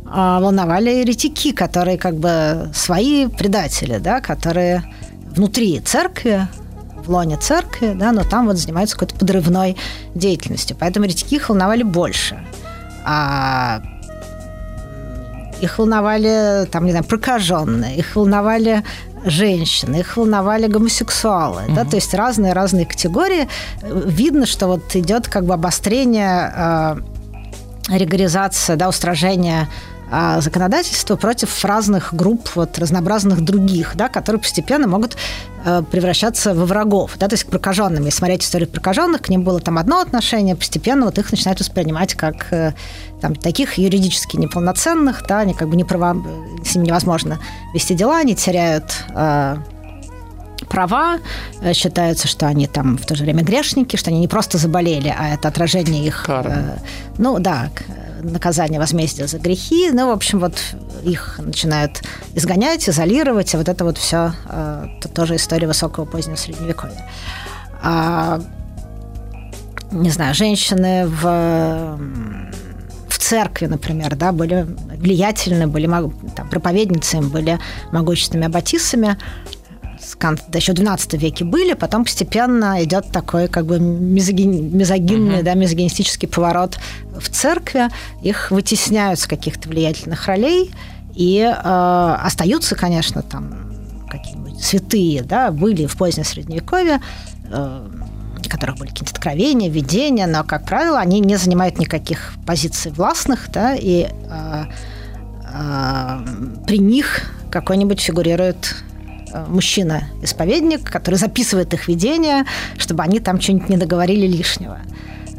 [0.08, 4.84] а, волновали еретики, которые как бы свои предатели, да, которые
[5.34, 6.46] внутри церкви,
[6.94, 9.76] в лоне церкви, да, но там вот занимаются какой-то подрывной
[10.14, 10.76] деятельностью.
[10.78, 12.38] Поэтому еретики их волновали больше.
[13.04, 13.82] А
[15.60, 18.84] их волновали, там, не знаю, прокаженные, их волновали
[19.24, 23.48] женщины, их волновали гомосексуалы, да, то есть разные-разные категории.
[23.82, 26.96] Видно, что вот идет как бы обострение, э,
[27.88, 29.68] регоризация, да, устражение
[30.10, 35.16] э, законодательства против разных групп, вот, разнообразных других, да, которые постепенно могут
[35.64, 38.04] э, превращаться во врагов, да, то есть к прокаженным.
[38.04, 42.14] Если смотреть историю прокаженных, к ним было там одно отношение, постепенно вот их начинают воспринимать
[42.14, 42.72] как э,
[43.20, 46.16] там, таких юридически неполноценных, да, они как бы не права,
[46.64, 47.38] с ними невозможно
[47.74, 49.56] вести дела, они теряют э,
[50.68, 51.18] права,
[51.60, 55.14] э, считается, что они там в то же время грешники, что они не просто заболели,
[55.16, 56.78] а это отражение их, э,
[57.18, 57.70] ну да,
[58.32, 60.58] наказание возмездия за грехи, ну, в общем, вот
[61.02, 62.02] их начинают
[62.34, 64.32] изгонять, изолировать, и вот это вот все
[65.14, 67.08] тоже история высокого позднего средневековья.
[67.82, 68.40] А,
[69.90, 71.98] не знаю, женщины в,
[73.08, 75.86] в церкви, например, да, были влиятельны, были
[76.34, 77.58] там, проповедницами, были
[77.92, 79.16] могущественными аббатисами,
[80.48, 85.54] да, еще в XII веке были, потом постепенно идет такой как бы мизогин- мизогинный, да,
[85.54, 86.78] мизогинистический поворот
[87.18, 87.88] в церкви,
[88.22, 90.70] их вытесняют с каких-то влиятельных ролей,
[91.14, 93.72] и э, остаются, конечно, там
[94.08, 97.00] какие-нибудь святые, да, были в позднее Средневековье,
[97.50, 97.88] э,
[98.38, 103.48] у которых были какие-то откровения, видения, но, как правило, они не занимают никаких позиций властных,
[103.50, 104.64] да, и э,
[105.52, 106.18] э,
[106.66, 108.76] при них какой-нибудь фигурирует
[109.48, 112.46] мужчина-исповедник, который записывает их видения,
[112.78, 114.78] чтобы они там что-нибудь не договорили лишнего.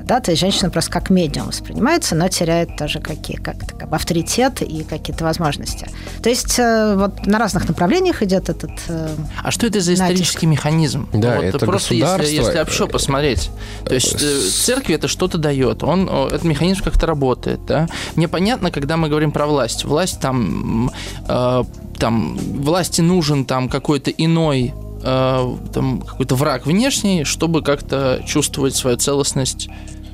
[0.07, 3.95] Да, то есть женщина просто как медиум воспринимается, но теряет тоже какие, как, как бы
[3.97, 5.87] авторитет и какие-то возможности.
[6.23, 8.71] То есть э, вот на разных направлениях идет этот...
[8.87, 9.09] э,
[9.43, 10.03] А что это за Натиск.
[10.03, 11.09] исторический механизм?
[11.13, 13.49] Да, вот это просто если, государство, если вообще э, посмотреть.
[13.83, 15.83] То есть э, церкви это что-то дает.
[15.83, 17.65] Он, этот механизм как-то работает.
[17.65, 17.87] Да?
[18.15, 19.83] Мне понятно, когда мы говорим про власть.
[19.83, 20.89] Власть там,
[21.27, 21.63] э,
[21.99, 28.95] там власти нужен там какой-то иной э, там какой-то враг внешний, чтобы как-то чувствовать свою
[28.97, 29.67] целостность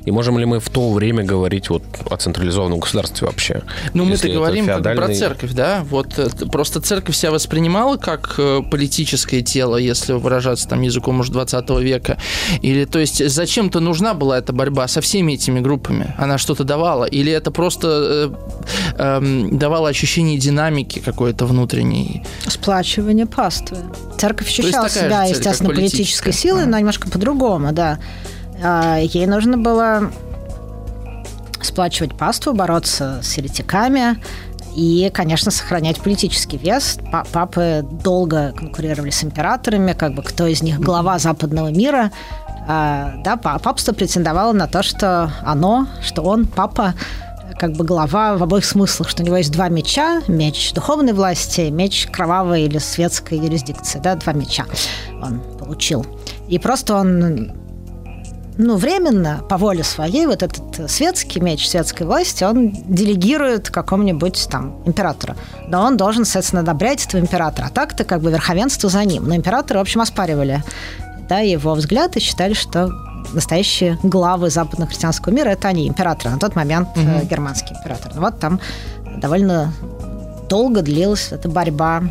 [0.04, 3.62] и можем ли мы в то время говорить вот о централизованном государстве вообще?
[3.94, 5.02] Ну, мы-то говорим феодальный...
[5.02, 5.84] про церковь, да.
[5.88, 11.32] Вот э, просто церковь себя воспринимала как э, политическое тело, если выражаться там языком уже
[11.32, 12.18] 20 века.
[12.60, 16.14] Или, то есть, зачем-то нужна была эта борьба со всеми этими группами?
[16.18, 17.04] Она что-то давала?
[17.04, 18.34] Или это просто
[18.98, 22.22] э, э, давало ощущение динамики какой-то внутренней?
[22.46, 23.78] Сплачивание паствы.
[24.18, 26.66] Церковь ощущала себя, естественно, политической силой, а.
[26.66, 27.98] но немножко по-другому, да.
[28.62, 30.10] А, ей нужно было
[31.62, 34.20] сплачивать паству, бороться с еретиками
[34.76, 36.98] и, конечно, сохранять политический вес.
[37.32, 42.10] Папы долго конкурировали с императорами, как бы кто из них глава западного мира.
[42.66, 46.94] А, да, папство претендовало на то, что оно, что он, папа,
[47.58, 51.68] как бы глава в обоих смыслах, что у него есть два меча, меч духовной власти,
[51.70, 54.64] меч кровавой или светской юрисдикции, да, два меча
[55.22, 56.04] он получил.
[56.48, 57.52] И просто он
[58.56, 64.82] ну, временно, по воле своей, вот этот светский меч светской власти, он делегирует какому-нибудь там
[64.86, 65.34] императору.
[65.66, 67.66] Но он должен, соответственно, одобрять этого императора.
[67.66, 69.26] А так-то как бы верховенство за ним.
[69.26, 70.62] Но императоры, в общем, оспаривали
[71.28, 72.90] да, его взгляд и считали, что
[73.32, 76.30] настоящие главы западно-христианского мира это они, императоры.
[76.30, 77.26] На тот момент mm-hmm.
[77.26, 78.12] германский император.
[78.14, 78.60] Ну, вот там
[79.16, 79.72] довольно
[80.48, 82.02] долго длилась эта борьба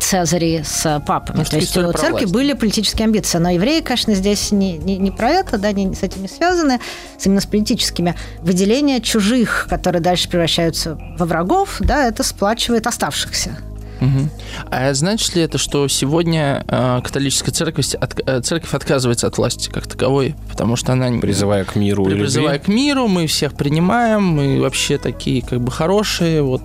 [0.00, 1.38] Цезари с папами.
[1.38, 2.32] Может, То есть у церкви власть.
[2.32, 3.38] были политические амбиции.
[3.38, 6.78] Но евреи, конечно, здесь не, не, не про это, да, не с этим не связаны,
[7.18, 8.14] с именно с политическими.
[8.40, 13.56] Выделение чужих, которые дальше превращаются во врагов, да, это сплачивает оставшихся.
[14.00, 14.28] Угу.
[14.70, 19.70] А значит ли это, что сегодня э, католическая церковь, от, э, церковь отказывается от власти
[19.70, 24.60] как таковой, потому что она призывая к миру, призывая к миру, мы всех принимаем, мы
[24.60, 26.62] вообще такие как бы хорошие, вот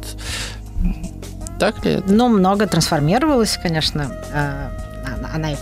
[1.59, 2.11] так ли это?
[2.11, 4.11] Ну, много трансформировалось, конечно.
[4.31, 4.69] Э,
[5.33, 5.55] она э,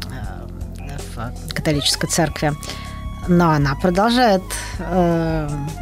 [0.00, 2.52] э, в католической церкви.
[3.26, 4.42] Но она продолжает,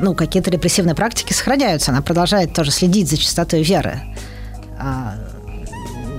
[0.01, 1.93] ну, какие-то репрессивные практики сохраняются.
[1.93, 4.01] Она продолжает тоже следить за чистотой веры.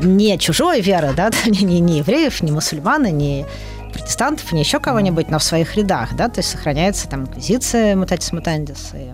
[0.02, 3.46] Не чужой веры, да, не, не евреев, не мусульман, не
[3.92, 8.32] протестантов, не еще кого-нибудь, но в своих рядах, да, то есть сохраняется там инквизиция мутатис
[8.32, 9.12] мутандис, и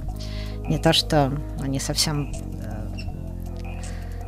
[0.69, 2.31] не то, что они совсем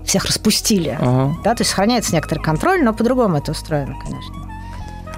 [0.08, 0.98] всех распустили.
[1.00, 1.36] Ага.
[1.44, 4.36] Да, то есть сохраняется некоторый контроль, но по-другому это устроено, конечно.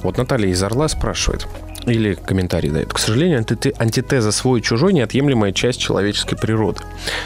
[0.04, 1.48] Вот Наталья из Орла спрашивает,
[1.86, 2.94] или комментарий дает.
[2.94, 3.40] К сожалению,
[3.78, 6.82] антитеза свой-чужой– неотъемлемая часть человеческой природы.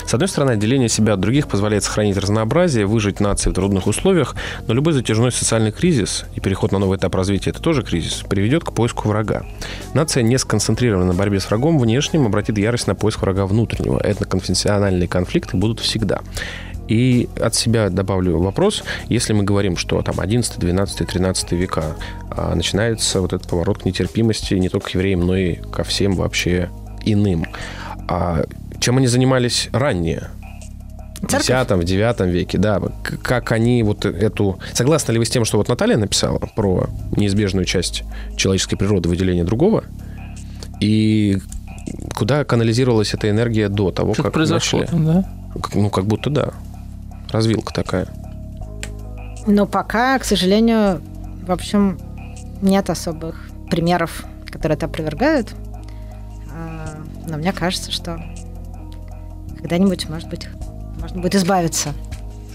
[0.05, 4.35] С одной стороны, отделение себя от других позволяет сохранить разнообразие, выжить нации в трудных условиях,
[4.67, 8.63] но любой затяжной социальный кризис и переход на новый этап развития– это тоже кризис, приведет
[8.63, 9.43] к поиску врага.
[9.93, 13.99] Нация, не сконцентрирована на борьбе с врагом внешним, обратит ярость на поиск врага внутреннего.
[13.99, 16.21] Этноконфессиональные конфликты будут всегда.
[16.91, 21.95] И от себя добавлю вопрос, если мы говорим, что там 11, 12, 13 века
[22.29, 26.17] а, начинается вот этот поворот к нетерпимости не только к евреям, но и ко всем
[26.17, 26.69] вообще
[27.05, 27.45] иным.
[28.09, 28.43] А
[28.81, 30.31] чем они занимались ранее?
[31.21, 32.81] В X, в 9 веке, да.
[33.23, 34.59] Как они вот эту...
[34.73, 38.03] Согласны ли вы с тем, что вот Наталья написала про неизбежную часть
[38.35, 39.85] человеческой природы, выделение другого?
[40.81, 41.37] И
[42.15, 45.05] куда канализировалась эта энергия до того, Что как произошло, начали?
[45.05, 45.25] да?
[45.73, 46.53] Ну, как будто да
[47.31, 48.07] развилка такая?
[49.47, 51.01] Но пока, к сожалению,
[51.45, 51.99] в общем,
[52.61, 55.53] нет особых примеров, которые это опровергают.
[56.53, 58.21] А, но мне кажется, что
[59.57, 60.47] когда-нибудь, может быть,
[60.99, 61.93] можно будет избавиться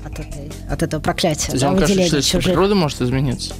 [0.04, 1.52] от, этой, от этого проклятия.
[1.52, 3.54] То да, вам кажется, что природа может измениться?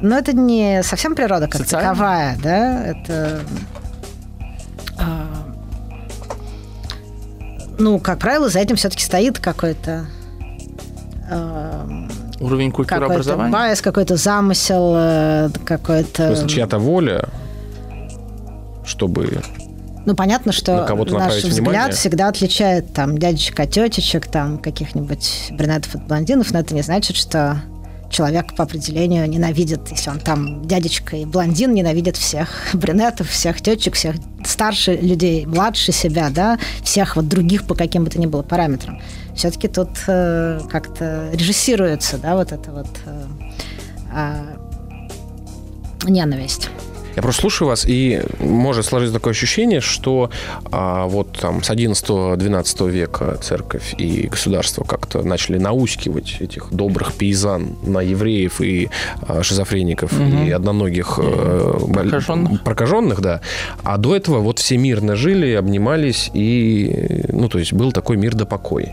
[0.00, 1.90] Но это не совсем природа как Социально?
[1.90, 3.40] таковая, да, это
[7.78, 10.06] ну, как правило, за этим все-таки стоит какой-то
[11.30, 12.06] э,
[12.40, 13.52] уровень культуры образования.
[13.52, 16.24] Байс, какой-то замысел, э, какой-то.
[16.24, 17.28] В смысле, чья-то воля,
[18.84, 19.42] чтобы
[20.06, 21.92] ну, понятно, что наш взгляд внимание.
[21.92, 27.16] всегда отличает там дядечек от тетечек, там каких-нибудь брюнетов от блондинов, но это не значит,
[27.16, 27.62] что
[28.10, 33.94] человек по определению ненавидит, если он там дядечка и блондин, ненавидит всех брюнетов, всех тетчек,
[33.94, 38.42] всех старше людей, младше себя, да, всех вот других по каким бы то ни было
[38.42, 39.00] параметрам.
[39.34, 43.26] Все-таки тут э, как-то режиссируется, да, вот эта вот э,
[44.12, 44.56] э,
[46.08, 46.70] ненависть.
[47.16, 50.30] Я просто слушаю вас, и может сложиться такое ощущение, что
[50.70, 57.76] а, вот там с 11-12 века церковь и государство как-то начали наускивать этих добрых пейзан
[57.82, 58.90] на евреев и
[59.22, 60.44] а, шизофреников угу.
[60.44, 62.62] и одноногих э, прокаженных.
[62.64, 63.40] прокаженных, да.
[63.82, 68.34] А до этого вот все мирно жили, обнимались, и, ну, то есть был такой мир
[68.34, 68.92] да покой.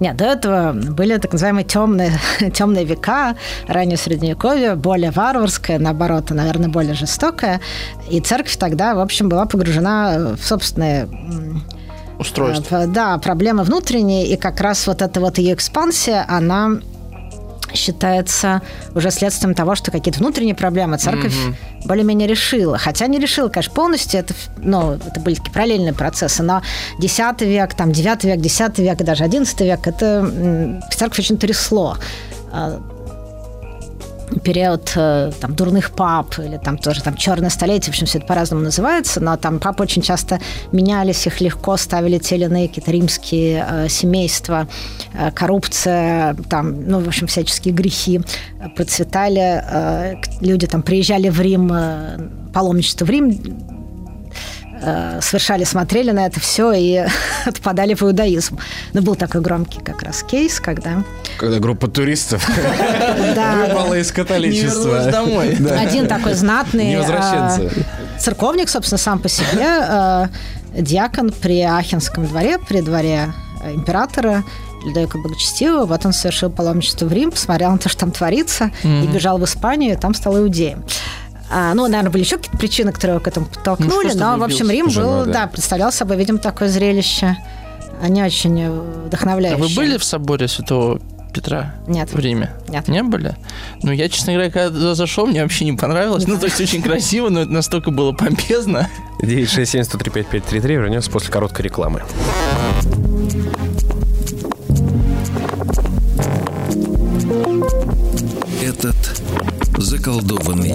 [0.00, 2.12] Нет, до этого были так называемые темные,
[2.54, 3.36] темные века,
[3.66, 7.60] раннее средневековье, более варварское, наоборот, наверное, более жестокое.
[8.10, 11.08] И церковь тогда, в общем, была погружена в собственные
[12.18, 12.86] устройство.
[12.86, 16.78] Да, проблемы внутренние, и как раз вот эта вот ее экспансия, она
[17.74, 18.62] считается
[18.94, 21.86] уже следствием того, что какие-то внутренние проблемы церковь mm-hmm.
[21.86, 22.78] более-менее решила.
[22.78, 24.20] Хотя не решила, конечно, полностью.
[24.20, 26.42] Это, ну, это были такие параллельные процессы.
[26.42, 26.62] Но
[27.00, 31.96] X век, там, 9 век, X век и даже XI век это церковь очень трясло
[32.52, 32.80] а,
[34.42, 38.26] период э, там, дурных пап или там тоже там черное столетие, в общем, все это
[38.26, 40.40] по-разному называется, но там папы очень часто
[40.72, 44.68] менялись, их легко ставили те или иные какие-то римские э, семейства,
[45.14, 48.20] э, коррупция, там, ну, в общем, всяческие грехи
[48.74, 52.18] процветали, э, люди там приезжали в Рим, э,
[52.52, 53.30] паломничество в Рим,
[54.82, 57.06] Э, совершали, смотрели на это все и
[57.46, 58.58] отпадали в иудаизм.
[58.92, 61.02] Но был такой громкий как раз кейс, когда...
[61.38, 65.10] Когда группа туристов выпала из католичества.
[65.10, 65.56] домой.
[65.78, 67.68] Один такой знатный э,
[68.18, 70.26] церковник, собственно, сам по себе, э,
[70.78, 73.32] диакон при Ахенском дворе, при дворе
[73.64, 74.44] императора,
[74.84, 75.86] Людовика Благочестивого.
[75.86, 79.44] Вот он совершил паломничество в Рим, посмотрел на то, что там творится, и бежал в
[79.44, 80.84] Испанию, и там стал иудеем.
[81.50, 84.42] А, ну, наверное, были еще какие-то причины, которые его к этому подтолкнули, ну, но, в
[84.42, 85.32] общем, Рим Жену, был, да.
[85.32, 87.36] да, представлял собой, видимо, такое зрелище.
[88.02, 88.70] Они очень
[89.06, 89.64] вдохновляющие.
[89.64, 91.00] А вы были в соборе Святого
[91.36, 92.12] Петра Нет.
[92.12, 92.50] в Риме?
[92.68, 92.88] Нет.
[92.88, 93.36] Не были?
[93.82, 96.26] Ну, я, честно говоря, когда зашел, мне вообще не понравилось.
[96.26, 98.88] Ну, то есть очень красиво, но это настолько было помпезно.
[99.22, 102.02] 967-103-5533 вернемся после короткой рекламы.
[108.62, 108.96] Этот
[109.78, 110.74] заколдованный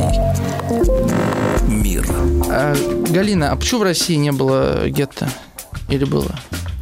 [1.68, 2.06] мир.
[2.50, 2.76] А,
[3.10, 5.30] Галина, а почему в России не было гетто?
[5.90, 6.36] Или было?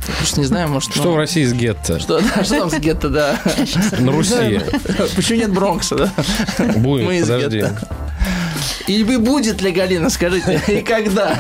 [0.07, 0.91] Я просто не знаю, может...
[0.91, 1.13] Что ну...
[1.13, 1.99] в России с гетто?
[1.99, 3.39] Что, да, что там с гетто, да?
[3.99, 4.61] На Руси.
[5.15, 6.13] Почему нет Бронкса, да?
[6.75, 7.65] Будет, подожди.
[8.87, 11.35] И будет ли, Галина, скажите, и когда?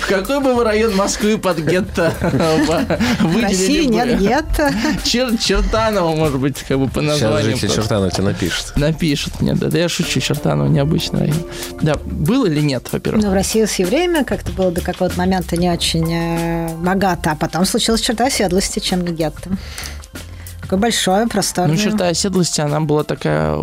[0.00, 4.72] В какой бы вы район Москвы под гетто выделили В России нет гетто.
[5.04, 7.56] Чер Чертанова, может быть, как бы по названию.
[7.56, 8.76] Сейчас жители Чертанова тебе напишут.
[8.76, 9.68] Напишут мне, да.
[9.68, 11.46] Да я шучу, Чертанова необычный район.
[11.82, 13.24] Да, был или нет, во-первых?
[13.24, 17.36] Ну, в России с евреями как-то было до какого-то момента не очень э, богато, а
[17.36, 19.50] потом случилась черта оседлости, чем гетто.
[20.68, 21.74] Такое большое, просторное.
[21.74, 23.58] Ну, черта оседлости, она была такая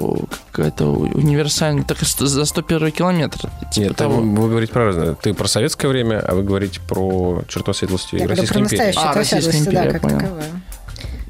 [0.52, 3.42] какая-то универсальная, так за 101 километр.
[3.72, 4.22] Типа Нет, того.
[4.22, 5.14] вы говорите про разное.
[5.14, 9.12] Ты про советское время, а вы говорите про черту оседлости Я Российской про настоящую а,
[9.12, 10.46] оседлости, империя, да, как таковое.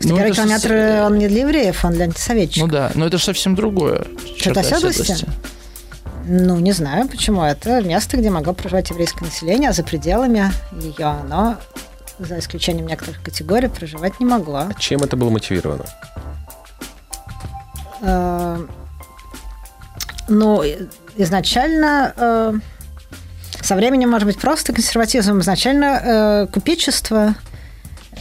[0.01, 1.05] Ну, Первый километр, с...
[1.07, 2.69] он не для евреев, он для антисоветчиков.
[2.69, 4.07] Ну да, но это же совсем другое.
[4.37, 5.27] Черта оседлости?
[6.25, 7.43] Ну, не знаю, почему.
[7.43, 11.57] Это место, где могло проживать еврейское население, а за пределами ее оно
[12.19, 14.69] за исключением некоторых категорий, проживать не могла.
[14.69, 15.85] А чем это было мотивировано?
[18.01, 18.65] Э,
[20.27, 20.63] ну,
[21.17, 22.53] изначально э,
[23.61, 25.39] со временем, может быть, просто консерватизм.
[25.39, 27.35] Изначально э, купечество,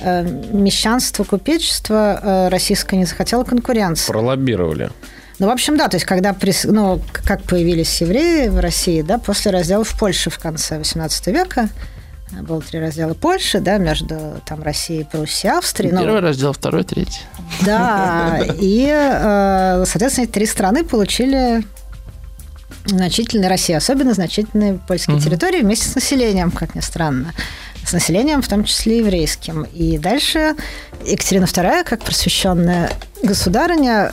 [0.03, 4.11] мещанство, купечество российское не захотело конкуренции.
[4.11, 4.91] Пролоббировали.
[5.39, 9.53] Ну, в общем, да, то есть, когда, ну, как появились евреи в России, да, после
[9.53, 11.69] раздела в Польше в конце XVIII века,
[12.43, 15.93] было три раздела Польши, да, между там Россией, Пруссией, Австрией.
[15.93, 17.21] Ну, Первый ну, раздел, второй, третий.
[17.65, 21.65] Да, и, э, соответственно, эти три страны получили
[22.87, 25.25] значительные России, особенно значительные польские угу.
[25.25, 27.33] территории вместе с населением, как ни странно
[27.85, 29.65] с населением, в том числе еврейским.
[29.73, 30.55] И дальше
[31.05, 32.91] Екатерина II, как просвещенная
[33.23, 34.13] государыня,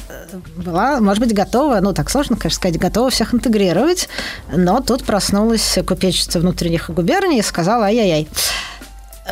[0.57, 4.09] была, может быть, готова, ну, так сложно, конечно, сказать, готова всех интегрировать,
[4.53, 8.27] но тут проснулось купечество внутренних губерний и сказала ай-яй-яй.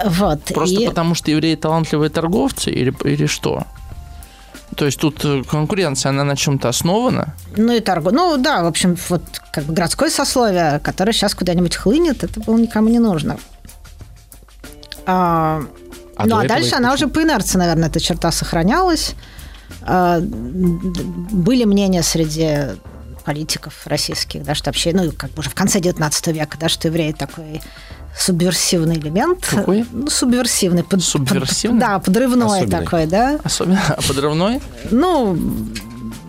[0.05, 0.43] Вот.
[0.45, 0.87] Просто и...
[0.87, 3.63] потому, что евреи талантливые торговцы или, или что?
[4.75, 7.35] То есть тут э, конкуренция, она на чем-то основана?
[7.57, 8.11] Ну и торгу.
[8.11, 12.57] Ну да, в общем, вот как бы городское сословие, которое сейчас куда-нибудь хлынет, это было
[12.57, 13.37] никому не нужно.
[15.09, 15.61] А,
[16.15, 19.15] а ну, а дальше она уже по инерции, наверное, эта черта сохранялась.
[19.81, 22.77] А, были мнения среди
[23.25, 26.87] политиков российских, да, что вообще, ну, как бы уже в конце 19 века, да, что
[26.87, 27.61] евреи такой
[28.17, 29.45] субверсивный элемент.
[29.49, 29.85] Какой?
[29.91, 30.83] Ну, субверсивный.
[30.83, 31.79] Под, субверсивный?
[31.79, 32.79] Под, да, подрывной Особенный.
[32.79, 33.39] такой, да.
[33.43, 34.61] Особенно а подрывной?
[34.91, 35.37] Ну,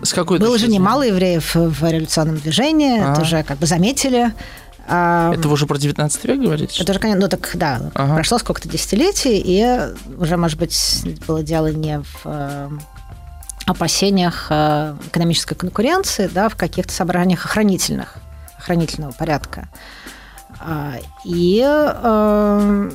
[0.02, 3.12] с какой было же немало евреев в революционном движении, А-а-а.
[3.12, 4.32] это уже как бы заметили.
[4.90, 6.82] Это вы уже про 19 век говорите?
[6.82, 8.14] Это уже, конечно, ну так, да, ага.
[8.16, 12.68] прошло сколько-то десятилетий, и уже, может быть, было дело не в э,
[13.66, 18.16] опасениях э, экономической конкуренции, да, в каких-то собраниях охранительных,
[18.58, 19.68] охранительного порядка.
[20.58, 20.94] А,
[21.24, 22.90] и э,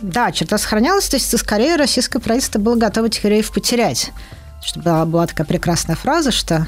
[0.00, 4.12] Да, черта сохранялась, то есть скорее российское правительство было готово этих евреев потерять.
[4.64, 6.66] Что была, была такая прекрасная фраза, что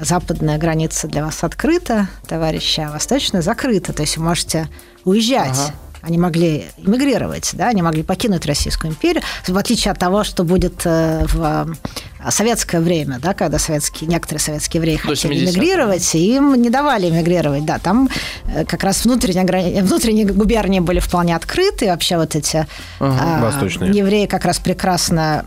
[0.00, 3.92] западная граница для вас открыта, товарищи, а восточная закрыта.
[3.92, 4.68] То есть вы можете
[5.04, 5.50] уезжать.
[5.50, 5.74] Ага.
[6.02, 10.82] Они могли эмигрировать, да, они могли покинуть Российскую империю, в отличие от того, что будет
[10.84, 11.76] э, в
[12.18, 17.08] э, советское время, да, когда советские, некоторые советские евреи хотели эмигрировать, и им не давали
[17.08, 18.08] эмигрировать, да, там
[18.46, 22.66] э, как раз внутренние, внутренние губернии были вполне открыты, вообще вот эти
[22.98, 25.46] ага, а, евреи как раз прекрасно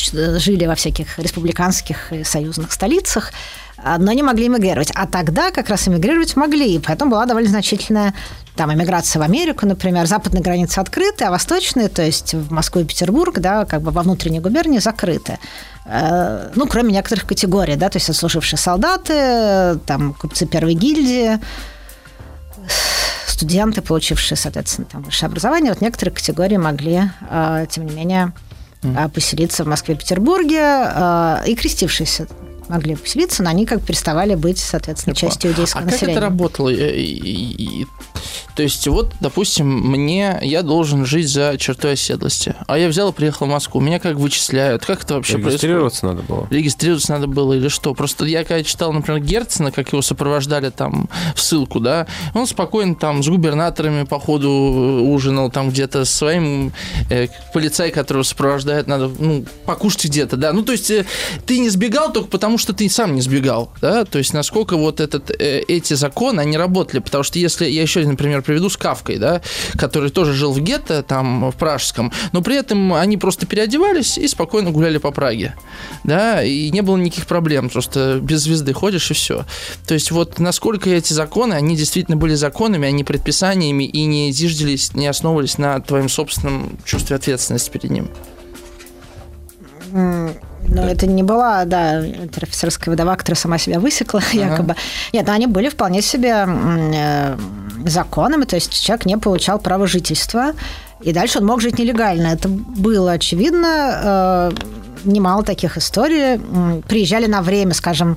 [0.00, 3.32] жили во всяких республиканских и союзных столицах,
[3.76, 4.90] а, но не могли эмигрировать.
[4.94, 8.14] А тогда как раз эмигрировать могли, и поэтому была довольно значительная
[8.56, 12.84] там эмиграция в Америку, например, западные границы открыты, а восточные, то есть в Москву и
[12.84, 15.38] Петербург, да, как бы во внутренней губернии закрыты.
[15.86, 21.40] Э, ну, кроме некоторых категорий, да, то есть отслужившие солдаты, там, купцы первой гильдии,
[23.26, 28.32] студенты, получившие, соответственно, там, высшее образование, вот некоторые категории могли, э, тем не менее,
[28.82, 29.10] mm.
[29.10, 32.26] поселиться в Москве и Петербурге э, и крестившиеся
[32.68, 36.18] могли поселиться, но они как переставали быть, соответственно, частью иудейского а населения.
[36.18, 36.70] А как это работало?
[38.54, 43.12] То есть, вот, допустим, мне, я должен жить за чертой оседлости, а я взял и
[43.12, 46.28] приехал в Москву, меня как вычисляют, как это вообще Регистрироваться происходит?
[46.28, 46.48] надо было.
[46.50, 47.94] Регистрироваться надо было или что?
[47.94, 52.94] Просто я когда читал, например, Герцена, как его сопровождали там в ссылку, да, он спокойно
[52.94, 56.72] там с губернаторами по ходу ужинал, там где-то с своим
[57.08, 60.52] э, полицай, которого сопровождает, надо, ну, покушать где-то, да.
[60.52, 61.06] Ну, то есть, э,
[61.46, 65.00] ты не сбегал только потому, что ты сам не сбегал, да, то есть, насколько вот
[65.00, 69.18] этот, э, эти законы, они работали, потому что если, я еще, например, приведу с Кавкой,
[69.18, 69.42] да,
[69.76, 74.28] который тоже жил в гетто, там, в Пражском, но при этом они просто переодевались и
[74.28, 75.54] спокойно гуляли по Праге,
[76.04, 79.44] да, и не было никаких проблем, просто без звезды ходишь и все.
[79.86, 84.32] То есть вот насколько эти законы, они действительно были законами, а не предписаниями и не
[84.32, 88.08] зиждились, не основывались на твоем собственном чувстве ответственности перед ним.
[90.68, 90.90] Но да.
[90.90, 92.02] это не была, да,
[92.40, 94.38] офицерская вдова, которая сама себя высекла, ага.
[94.38, 94.76] якобы.
[95.12, 97.36] Нет, они были вполне себе э,
[97.86, 100.52] законами, то есть человек не получал право жительства,
[101.00, 102.28] и дальше он мог жить нелегально.
[102.28, 104.00] Это было очевидно.
[104.04, 104.52] Э,
[105.04, 106.38] немало таких историй.
[106.82, 108.16] Приезжали на время, скажем,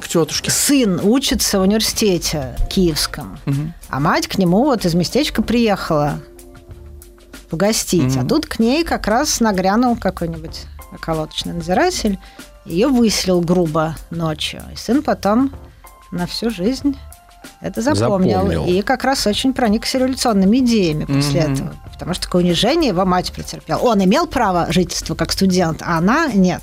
[0.00, 0.50] к тетушке.
[0.50, 3.72] Сын учится в университете киевском, угу.
[3.88, 6.20] а мать к нему вот из местечка приехала
[7.54, 8.16] погостить.
[8.16, 8.24] Mm-hmm.
[8.24, 12.18] А тут к ней как раз нагрянул какой-нибудь околоточный надзиратель,
[12.64, 14.62] ее выселил грубо ночью.
[14.72, 15.52] И сын потом
[16.10, 16.98] на всю жизнь
[17.60, 18.40] это запомнил.
[18.40, 18.66] запомнил.
[18.66, 21.52] И как раз очень проникся революционными идеями после mm-hmm.
[21.52, 21.74] этого.
[21.92, 23.78] Потому что такое унижение его мать претерпела.
[23.78, 26.62] Он имел право жительства как студент, а она нет.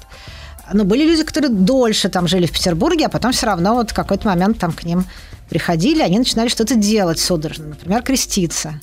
[0.74, 3.94] Но были люди, которые дольше там жили в Петербурге, а потом все равно вот в
[3.94, 5.06] какой-то момент там к ним
[5.50, 8.74] приходили, они начинали что-то делать судорожно, например, креститься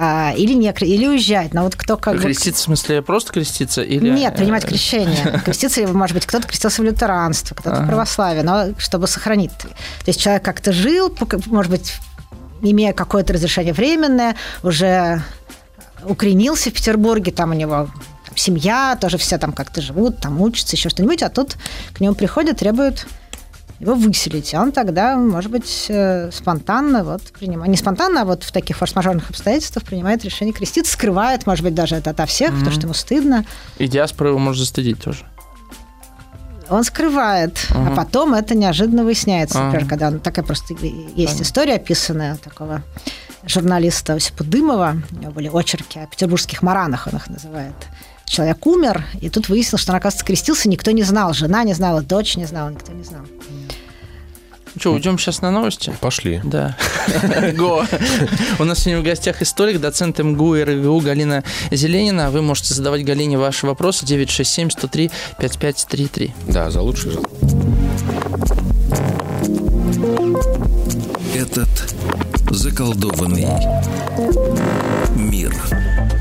[0.00, 1.52] а, или не или уезжать.
[1.54, 2.76] Но вот кто как креститься, бы...
[2.76, 3.82] в смысле, просто креститься?
[3.82, 4.10] Или...
[4.10, 5.42] Нет, принимать крещение.
[5.44, 7.84] Креститься, может быть, кто-то крестился в лютеранство, кто-то ага.
[7.84, 9.50] в православие, но чтобы сохранить.
[9.58, 9.68] То
[10.06, 11.12] есть человек как-то жил,
[11.46, 11.94] может быть,
[12.62, 15.20] имея какое-то разрешение временное, уже
[16.04, 17.88] укоренился в Петербурге, там у него
[18.36, 21.56] семья, тоже все там как-то живут, там учатся, еще что-нибудь, а тут
[21.92, 23.06] к нему приходят, требуют
[23.80, 24.54] его выселить.
[24.54, 29.30] Он тогда, может быть, э, спонтанно, вот, принимает, не спонтанно, а вот в таких форс-мажорных
[29.30, 32.58] обстоятельствах принимает решение креститься, скрывает, может быть, даже это ото всех, mm-hmm.
[32.58, 33.44] потому что ему стыдно.
[33.78, 35.24] И диаспора его может застыдить тоже.
[36.70, 37.92] Он скрывает, uh-huh.
[37.92, 39.58] а потом это неожиданно выясняется.
[39.58, 39.66] Uh-huh.
[39.66, 41.42] Например, когда он, такая просто есть uh-huh.
[41.42, 42.82] история описанная такого
[43.46, 44.96] журналиста Осипа Дымова.
[45.10, 47.74] У него были очерки о петербургских маранах, он их называет
[48.28, 51.32] человек умер, и тут выяснилось, что он, оказывается, крестился, никто не знал.
[51.32, 53.22] Жена не знала, дочь не знала, никто не знал.
[54.74, 55.92] Ну что, уйдем сейчас на новости?
[56.00, 56.40] Пошли.
[56.44, 56.76] Да.
[57.56, 57.84] Го.
[58.58, 62.30] У нас сегодня в гостях историк, доцент МГУ и РГУ Галина Зеленина.
[62.30, 65.10] Вы можете задавать Галине ваши вопросы 967 103
[65.40, 66.34] 5533.
[66.48, 67.20] Да, за лучший же.
[71.34, 71.68] Этот
[72.50, 73.48] заколдованный.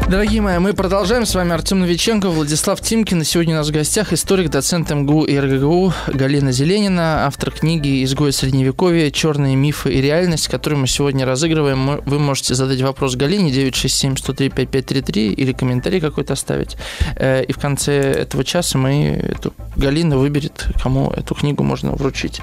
[0.10, 1.26] Дорогие мои, мы продолжаем.
[1.26, 3.24] С вами Артем Новиченко, Владислав Тимкин.
[3.24, 8.06] И сегодня у нас в гостях историк, доцент МГУ и РГГУ Галина Зеленина, автор книги
[8.06, 9.12] «Изгой Средневековья.
[9.12, 12.00] Черные мифы и реальность», которую мы сегодня разыгрываем.
[12.06, 16.78] Вы можете задать вопрос Галине 967-103-5533 или комментарий какой-то оставить.
[17.18, 22.40] Э, и в конце этого часа мы эту Галина выберет, кому эту книгу можно вручить.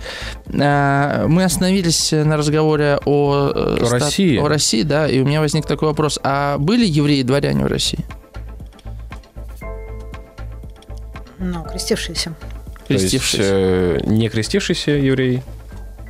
[0.48, 4.02] Э, мы остановились на разговоре о, э, о стат...
[4.02, 4.36] России.
[4.36, 6.20] О России, да, и у меня возник такой вопрос.
[6.22, 8.04] А были евреи-дворяне христиане в России?
[11.38, 12.34] Ну, крестившиеся.
[12.88, 13.36] Крестившиеся.
[13.36, 15.42] То есть, э, не крестившийся еврей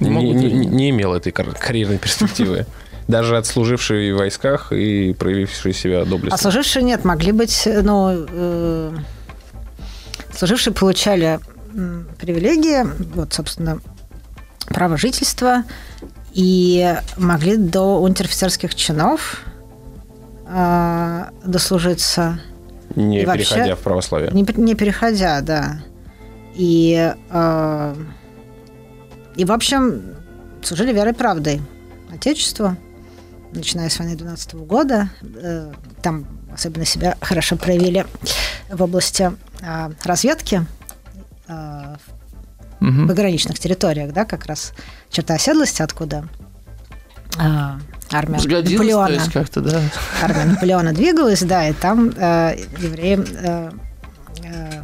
[0.01, 2.66] не, не, не, не имел этой карьерной перспективы.
[3.09, 6.34] Даже отслужившие в войсках и проявившие себя доблестно.
[6.34, 8.97] А служившие нет, могли быть, ну, э,
[10.34, 11.38] служившие получали
[12.18, 12.84] привилегии,
[13.14, 13.80] вот, собственно,
[14.66, 15.64] право жительства,
[16.32, 19.42] и могли до унтер-офицерских чинов
[20.57, 22.39] э, дослужиться,
[22.95, 24.31] не и вообще- переходя в православие.
[24.33, 25.83] не, не переходя, да.
[26.55, 27.95] И, э,
[29.37, 30.15] и, в общем,
[30.63, 31.61] служили верой и правдой
[32.13, 32.77] Отечеству,
[33.53, 35.11] начиная с войны 12 года.
[35.23, 38.07] Э, Там особенно себя хорошо проявили
[38.71, 39.33] в области
[39.63, 40.65] э, разведки
[41.49, 41.97] э,
[42.81, 44.73] в пограничных территориях, да, как раз
[45.11, 46.29] черта оседлости, откуда
[47.39, 47.79] э,
[48.15, 49.81] армия Сгодилось, то Наполеона есть как-то, да.
[50.23, 53.71] армия Наполеона двигалась, да, и там э, евреи э,
[54.45, 54.83] э,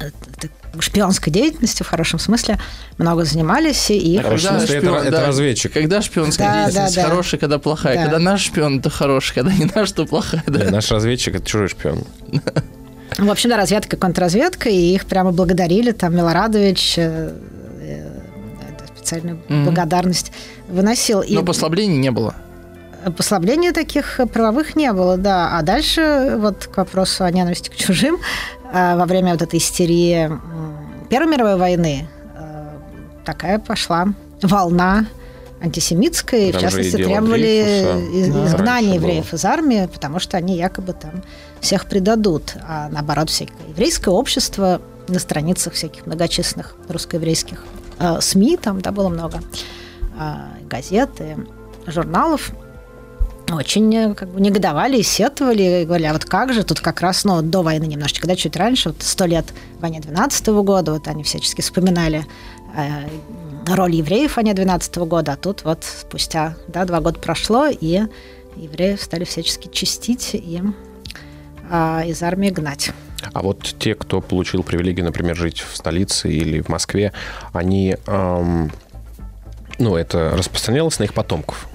[0.00, 0.48] это
[0.80, 2.58] шпионской деятельностью в хорошем смысле
[2.98, 5.26] много занимались, и их Когда смысле, это, шпион, это да.
[5.26, 5.72] разведчик.
[5.72, 7.08] Когда шпионская Да, деятельность да, да.
[7.08, 7.96] хорошая, когда плохая.
[7.96, 8.02] Да.
[8.04, 9.34] Когда наш шпион, то хороший.
[9.34, 10.42] Когда не наш, то плохая.
[10.46, 10.70] Да?
[10.70, 12.04] Наш разведчик это чужой шпион.
[13.18, 16.98] в общем, да, разведка, контрразведка, и их прямо благодарили, там Милорадович
[19.04, 19.64] э, э, специальную Мгм.
[19.64, 20.32] благодарность
[20.68, 21.20] выносил.
[21.22, 22.34] И Но послаблений не было.
[23.16, 25.58] Послаблений таких правовых не было, да.
[25.58, 28.16] А дальше вот к вопросу о ненависти к чужим.
[28.72, 30.30] э, Во время вот этой истерии
[31.10, 32.68] Первой мировой войны э,
[33.24, 34.06] такая пошла
[34.42, 35.06] волна
[35.60, 39.38] антисемитская, и в Там и частности требовали Дрейфуса, из- да, изгнания раньше евреев было.
[39.38, 41.22] из армии, потому что они якобы там
[41.60, 42.54] всех предадут.
[42.68, 47.64] А наоборот, всякое еврейское общество на страницах всяких многочисленных русско-еврейских
[47.98, 49.40] э, СМИ, там да, было много,
[50.18, 51.36] а, газет и
[51.90, 52.52] журналов,
[53.50, 57.42] очень э, как бы негодовали сетовали, говорили, а вот как же, тут как раз, ну,
[57.42, 59.46] до войны немножечко, да, чуть раньше, вот сто лет
[59.80, 62.26] войне 12 года, вот они всячески вспоминали
[62.76, 63.08] э,
[63.66, 68.02] роль евреев войне 12 года, а тут вот спустя, да, два года прошло, и
[68.56, 70.62] евреев стали всячески чистить и
[71.70, 72.92] а, из армии гнать.
[73.32, 77.12] А вот те, кто получил привилегию, например, жить в столице или в Москве,
[77.52, 78.72] они, эм,
[79.78, 81.68] ну, это распространялось на их потомков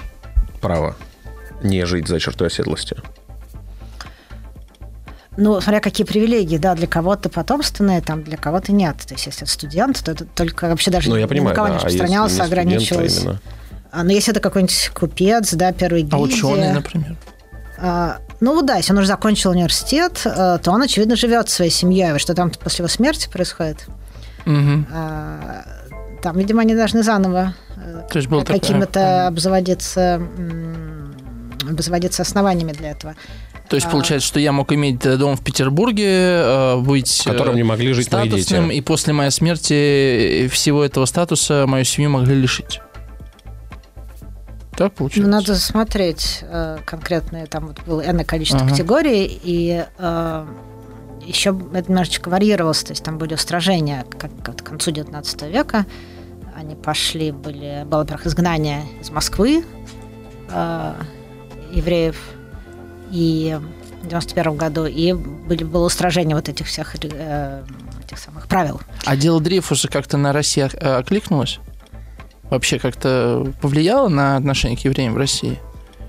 [0.62, 0.96] право
[1.64, 2.96] не жить за чертой оседлости.
[5.38, 8.98] Ну, смотря какие привилегии, да, для кого-то потомственные, там для кого-то нет.
[8.98, 11.56] То есть, если это студент, то это только вообще даже Ну, я ни понимаю, на
[11.56, 11.74] кого да.
[11.76, 13.20] не а не студент, а ограничивалось.
[13.20, 13.42] именно?
[13.92, 16.18] А, Но если это какой-нибудь купец, да, первый гильдия...
[16.18, 17.16] А ученый, например.
[17.82, 21.72] А, ну вот да, если он уже закончил университет, а, то он, очевидно, живет своей
[21.72, 22.18] семьей.
[22.20, 23.86] Что там после его смерти происходит?
[24.46, 25.64] А,
[26.22, 30.22] Там, видимо, они должны заново э, То есть был такой- какими-то обзаводиться,
[31.70, 33.16] обзаводиться основаниями для этого.
[33.70, 33.90] То есть А.
[33.92, 37.64] получается, что я мог иметь э, дом в Петербурге, э, быть В котором э, не
[37.64, 38.42] могли жить мои дети.
[38.42, 42.82] статусным, и после моей смерти э, всего этого статуса мою семью могли лишить.
[44.86, 45.32] Ну, получается?
[45.32, 48.72] надо смотреть э, конкретные, там вот было энное количество Ага.
[48.72, 50.46] категорий, и э,
[51.26, 55.86] еще это немножечко варьировалось, то есть там были устражения как, как к концу 19 века,
[56.56, 59.64] они пошли, были, было, во-первых, изгнание из Москвы
[60.50, 60.94] э,
[61.72, 62.18] евреев,
[63.12, 63.60] и
[64.02, 67.64] в 91 году, и были, было устражение вот этих всех э,
[68.04, 68.82] этих самых правил.
[69.06, 71.60] А дело Дрейфуса как-то на России э, окликнулось?
[72.50, 75.60] Вообще как-то повлияло на отношение к евреям в России?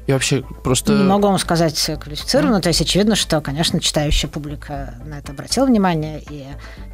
[0.07, 0.95] И вообще просто...
[0.95, 2.61] Не могу вам сказать квалифицированно.
[2.61, 6.22] То есть очевидно, что, конечно, читающая публика на это обратила внимание.
[6.30, 6.47] И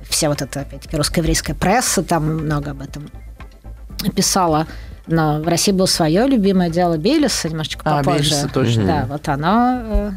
[0.09, 3.09] вся вот эта, опять-таки, русско-еврейская пресса там много об этом
[4.15, 4.67] писала.
[5.07, 8.31] Но в России было свое любимое дело Бейлиса, немножечко А, попозже.
[8.31, 8.85] Бейлиса точно.
[8.85, 10.11] Да, вот оно э,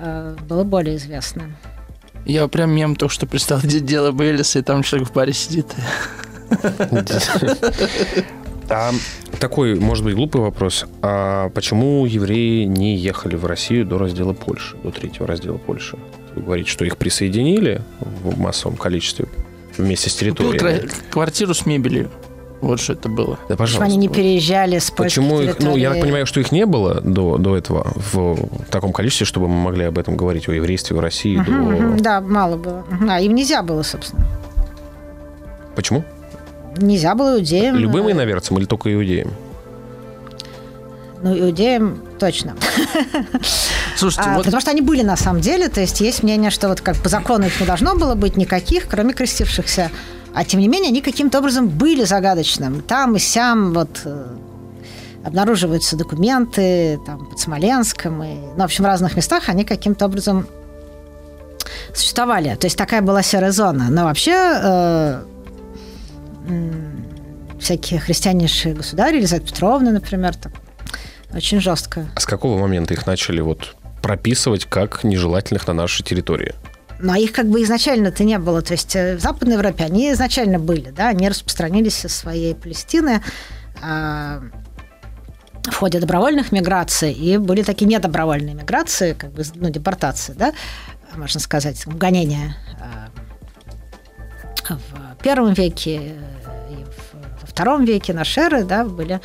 [0.00, 1.56] э, было более известно.
[2.24, 5.66] Я прям мем только что представил, где дело Бейлиса, и там человек в паре сидит.
[8.72, 8.92] А
[9.40, 10.86] такой, может быть, глупый вопрос.
[11.02, 15.98] А почему евреи не ехали в Россию до раздела Польши, до третьего раздела Польши?
[16.36, 19.26] Вы говорите, что их присоединили в массовом количестве
[19.76, 20.88] вместе с территорией.
[21.10, 22.10] квартиру с мебелью.
[22.60, 23.38] Вот что это было.
[23.48, 23.84] Да, Почему пожалуйста.
[23.84, 27.38] они не переезжали с Почему их, ну, я так понимаю, что их не было до,
[27.38, 28.36] до этого в
[28.70, 32.02] таком количестве, чтобы мы могли об этом говорить, о еврействе в России мгм, до...
[32.02, 32.84] Да, мало было.
[33.08, 34.26] А им нельзя было, собственно.
[35.74, 36.04] Почему?
[36.76, 37.76] Нельзя было иудеям.
[37.76, 39.32] Любым э, иноверцам или только иудеям?
[41.22, 42.54] Ну, иудеям точно.
[43.96, 46.68] Слушайте, А, вот Потому что они были на самом деле, то есть есть мнение, что
[46.68, 49.90] вот как по закону их не должно было быть никаких, кроме крестившихся.
[50.32, 52.82] А тем не менее, они каким-то образом были загадочным.
[52.82, 54.26] Там и сям вот э,
[55.24, 60.46] обнаруживаются документы, там, под Смоленском, и, ну, в общем, в разных местах они каким-то образом
[61.92, 62.54] существовали.
[62.54, 63.88] То есть такая была серая зона.
[63.90, 65.22] Но вообще э,
[67.58, 70.52] всякие христианнейшие государи, Елизавета Петровна, например, так,
[71.34, 72.08] очень жестко.
[72.14, 76.54] А с какого момента их начали вот прописывать как нежелательных на нашей территории?
[76.98, 78.62] Ну, а их как бы изначально-то не было.
[78.62, 83.22] То есть э, в Западной Европе они изначально были, да, они распространились из своей Палестины
[83.82, 84.42] а,
[85.64, 90.52] в ходе добровольных миграций, и были такие недобровольные миграции, как бы, ну, депортации, да,
[91.16, 93.08] можно сказать, гонения а,
[94.68, 96.14] в первом веке
[97.60, 99.20] втором веке нашей эры, да, были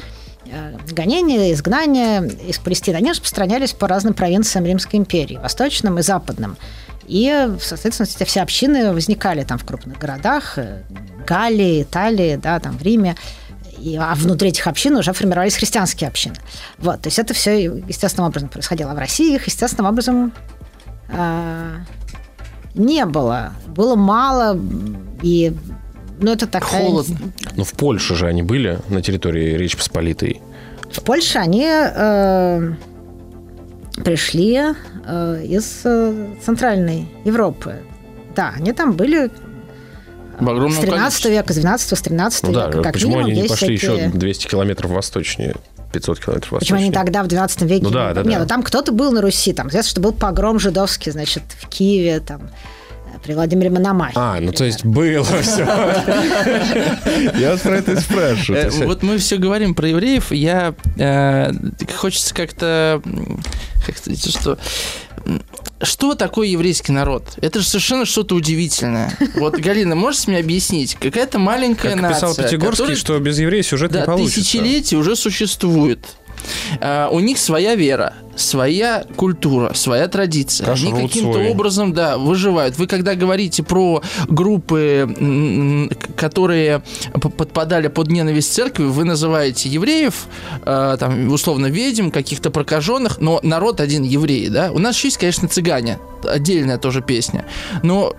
[0.45, 6.57] э, гонения, изгнания из Палестины, они распространялись по разным провинциям Римской империи, восточным и западным.
[7.07, 10.83] И, соответственно, эти все общины возникали там в крупных городах, э,
[11.25, 13.15] Галлии, Италии, да, там в Риме.
[13.77, 16.35] И, а внутри этих общин уже формировались христианские общины.
[16.77, 18.93] Вот, то есть это все естественным образом происходило.
[18.93, 20.33] В России их естественным образом
[21.07, 21.77] э,
[22.73, 23.53] не было.
[23.67, 24.59] Было мало,
[25.21, 25.55] и
[26.19, 26.69] ну, это такая...
[26.81, 27.17] Холодно.
[27.55, 30.41] Ну, в Польше же они были на территории Речи Посполитой.
[30.91, 32.73] В Польше они э,
[34.03, 34.59] пришли
[35.05, 37.77] э, из э, Центральной Европы.
[38.35, 39.29] Да, они там были
[40.39, 41.31] В огромном с 13 количестве.
[41.31, 42.81] века, с 12 с 13 Ну да, века.
[42.81, 45.55] Как почему минимум, они не пошли всякие- еще 200 километров восточнее,
[45.93, 46.59] 500 километров восточнее?
[46.77, 47.83] Почему они тогда в 12 веке?
[47.83, 48.39] Ну да, да, Не, да.
[48.39, 52.19] ну там кто-то был на Руси, там, известно, что был погром жидовский, значит, в Киеве,
[52.19, 52.49] там,
[53.23, 54.13] при Владимире Мономахе.
[54.15, 55.63] А, ну то есть было все.
[57.39, 58.63] Я вас про это и спрашиваю.
[58.67, 60.31] Э, Вот мы все говорим про евреев.
[60.31, 61.51] Я э,
[61.95, 63.01] хочется как-то
[63.85, 64.57] как сказать, что
[65.81, 67.23] что такое еврейский народ?
[67.41, 69.11] Это же совершенно что-то удивительное.
[69.35, 70.95] Вот, Галина, можешь мне объяснить?
[70.95, 74.39] Какая-то маленькая Как писал нация, Пятигорский, которая- что без еврея сюжет не да, получится.
[74.41, 75.99] тысячелетий уже существует.
[76.79, 80.67] А, у них своя вера, своя культура, своя традиция.
[80.67, 81.49] Они Кашрут каким-то свой.
[81.49, 82.77] образом, да, выживают.
[82.77, 86.81] Вы когда говорите про группы, которые
[87.13, 90.27] подпадали под ненависть церкви, вы называете евреев,
[90.65, 94.71] э, там, условно, ведьм, каких-то прокаженных, но народ один евреи, да?
[94.71, 97.45] У нас еще есть, конечно, цыгане, отдельная тоже песня.
[97.83, 98.13] Но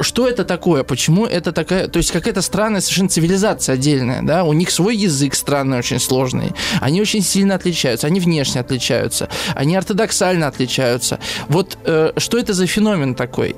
[0.00, 0.82] что это такое?
[0.82, 1.88] Почему это такая...
[1.88, 4.44] То есть какая-то странная совершенно цивилизация отдельная, да?
[4.44, 6.52] У них свой язык странный, очень сложный.
[6.80, 11.18] Они очень сильно отличаются, они внешне отличаются, они ортодоксально отличаются.
[11.48, 13.56] Вот э, что это за феномен такой?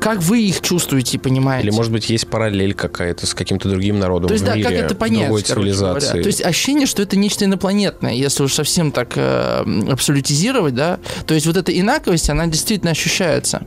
[0.00, 1.68] Как вы их чувствуете и понимаете?
[1.68, 4.68] Или, может быть, есть параллель какая-то с каким-то другим народом То есть, в да, мире,
[4.68, 6.06] как это понять, другой цивилизации.
[6.08, 6.22] говоря.
[6.22, 10.98] То есть ощущение, что это нечто инопланетное, если уж совсем так э, абсолютизировать, да.
[11.26, 13.62] То есть вот эта инаковость, она действительно ощущается.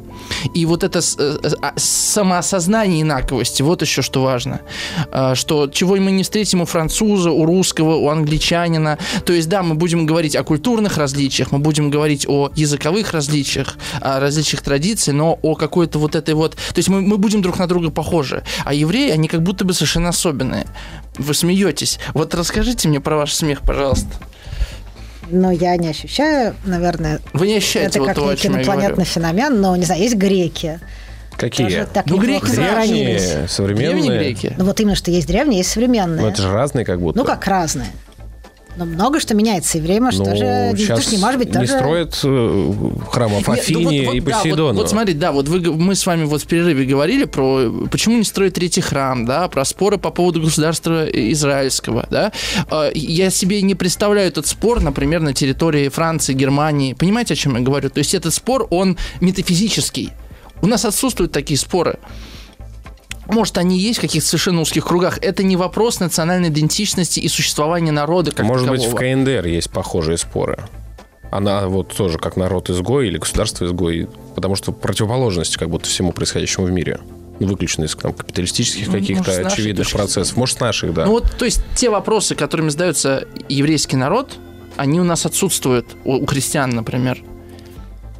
[0.54, 4.62] И вот это э, э, а, самоосознание инаковости, вот еще что важно.
[5.12, 8.98] Э, что чего мы не встретим у француза, у русского, у англичанина.
[9.26, 13.78] То есть, да, мы будем говорить о культурных различиях, мы будем говорить о языковых различиях,
[14.02, 16.56] о различиях традиций, но о какой-то вот этой вот...
[16.56, 18.44] То есть мы, мы будем друг на друга похожи.
[18.66, 20.66] А евреи, они как будто бы совершенно особенные.
[21.18, 22.00] Вы смеетесь.
[22.14, 24.10] Вот расскажите мне про ваш смех, пожалуйста.
[25.30, 29.60] Но я не ощущаю, наверное, Вы не ощущаете это вот как то, некий инопланетный феномен,
[29.60, 30.80] но, не знаю, есть греки.
[31.36, 31.68] Какие?
[31.68, 32.46] Тоже так Ну, греки.
[32.52, 33.94] Древние, современные?
[33.94, 34.56] Древние греки.
[34.58, 36.22] Ну, вот именно, что есть древние, есть современные.
[36.22, 37.18] Ну, это же разные как будто.
[37.18, 37.88] Ну, как разные.
[38.78, 39.80] Но много что меняется.
[39.80, 40.74] И время, что Ну, же...
[40.78, 41.68] сейчас ж не может быть не тоже...
[41.68, 42.74] строят э,
[43.10, 45.96] храмов Нет, ну Афине вот- и вот, да, вот, вот смотрите, да, вот вы, мы
[45.96, 49.98] с вами вот в перерыве говорили про почему не строить третий храм, да, про споры
[49.98, 52.32] по поводу государства израильского, да.
[52.70, 56.94] Э, Я себе не представляю этот спор, например, на территории Франции, Германии.
[56.94, 57.90] Понимаете, о чем я говорю?
[57.90, 60.12] То есть этот спор, он метафизический.
[60.62, 62.00] У нас отсутствуют такие споры.
[63.30, 65.20] Может, они есть в каких-то совершенно узких кругах.
[65.20, 69.14] Это не вопрос национальной идентичности и существования народа как Может быть, в такового.
[69.14, 70.58] КНДР есть похожие споры.
[71.30, 74.08] Она вот тоже как народ-изгой или государство-изгой.
[74.36, 77.00] Потому что противоположности как будто всему происходящему в мире.
[77.40, 80.38] Ну, выключено из там, капиталистических Ну, каких-то нашей очевидных процессов.
[80.38, 81.06] Может, наших, да.
[81.06, 84.38] Ну вот, то есть те вопросы, которыми задается еврейский народ,
[84.76, 87.22] они у нас отсутствуют у, у христиан, например.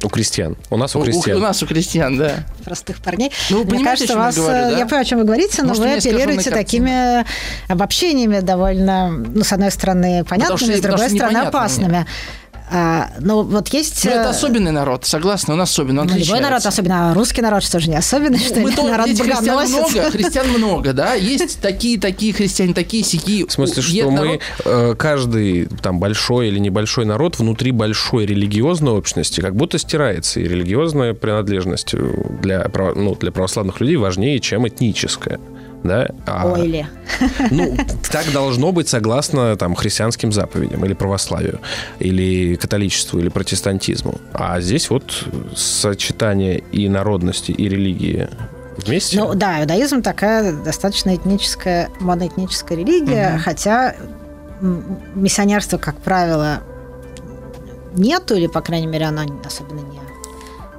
[0.02, 0.56] У крестьян.
[0.70, 1.36] У нас у У, крестьян.
[1.36, 2.32] у нас у крестьян, да.
[2.64, 3.32] простых парней.
[3.50, 4.78] Ну, вы Мне понимаете, кажется, чем я вас, говорю, э, да?
[4.78, 7.24] я понимаю, о чем вы говорите, но Может, у вы апеллируете такими
[7.68, 12.06] обобщениями довольно, ну, с одной стороны, понятными, что- с другой потому стороны, опасными.
[12.70, 14.04] А, ну, вот есть...
[14.04, 16.42] Ну, это э, особенный народ, согласна, он особенный, он ну, любой отличается.
[16.42, 18.76] народ, особенно русский народ, что же не особенный, что Мы ли?
[18.76, 23.46] то- народ христиан много, христиан много, да, есть такие, такие христиане, такие сики.
[23.46, 29.40] В смысле, что мы, э, каждый там большой или небольшой народ внутри большой религиозной общности
[29.40, 30.40] как будто стирается.
[30.40, 31.98] И религиозная принадлежность э,
[32.42, 35.40] для, ну, для православных людей важнее, чем этническая.
[35.84, 36.08] Да?
[36.26, 36.86] А, Ой, ли.
[37.50, 37.76] Ну,
[38.10, 41.60] так должно быть согласно там, христианским заповедям или православию,
[42.00, 44.16] или католичеству, или протестантизму.
[44.32, 45.24] А здесь вот
[45.54, 48.28] сочетание и народности, и религии
[48.76, 49.18] вместе?
[49.20, 53.40] Ну да, иудаизм такая достаточно этническая, моноэтническая религия, Мгм.
[53.40, 53.94] хотя
[55.14, 56.60] миссионерства, как правило,
[57.94, 60.00] нету, или, по крайней мере, оно особенно не,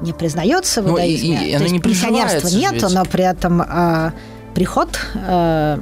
[0.02, 1.48] не признается в Ну, и- иудаизме.
[1.48, 2.94] и То оно есть не миссионерства нету, ведь.
[2.96, 4.14] но при этом а,
[4.56, 5.80] приход а,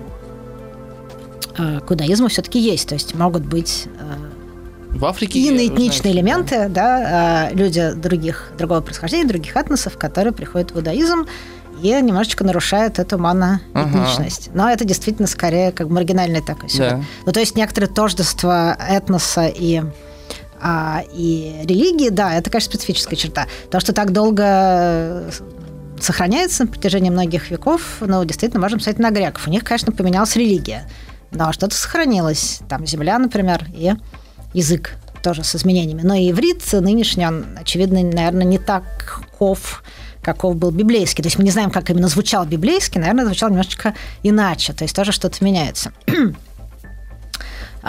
[1.57, 2.87] а, к иудаизму все-таки есть.
[2.89, 5.49] То есть могут быть а, В Африке...
[5.49, 11.25] иноэтничные элементы, да, а, люди других, другого происхождения, других этносов, которые приходят в иудаизм
[11.81, 14.49] и немножечко нарушают эту моноэтничность.
[14.53, 16.91] Но это действительно скорее как маргинальный такой сюжет.
[16.91, 17.03] Да.
[17.25, 19.83] Ну, то есть некоторое тождество этноса и
[20.59, 23.45] а, и религии, да, это, конечно, специфическая черта.
[23.69, 25.29] То, что так долго э,
[25.99, 29.47] сохраняется на протяжении многих веков, ну, действительно, можем сказать на греков.
[29.47, 30.89] У них, конечно, поменялась религия,
[31.31, 32.59] но что-то сохранилось.
[32.69, 33.93] Там земля, например, и
[34.53, 36.01] язык тоже с изменениями.
[36.03, 39.83] Но и иврит нынешний, он, очевидно, наверное, не таков,
[40.21, 41.21] каков был библейский.
[41.21, 43.93] То есть мы не знаем, как именно звучал библейский, наверное, звучал немножечко
[44.23, 44.73] иначе.
[44.73, 45.91] То есть тоже что-то меняется.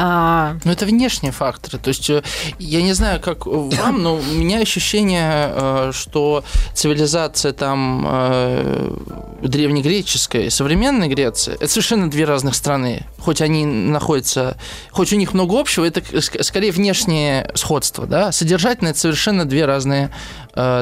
[0.01, 1.79] А, Ну, это внешние факторы.
[1.79, 2.23] То есть, э,
[2.61, 8.93] я не знаю, как вам, но у меня ощущение, э, что цивилизация там э,
[9.43, 13.07] древнегреческая и современная Греция– это совершенно две разных страны.
[13.19, 14.57] Хоть они находятся,
[14.93, 18.31] хоть у них много общего, это ск- скорее внешнее сходство, да?
[18.31, 20.11] Содержательно это совершенно две разные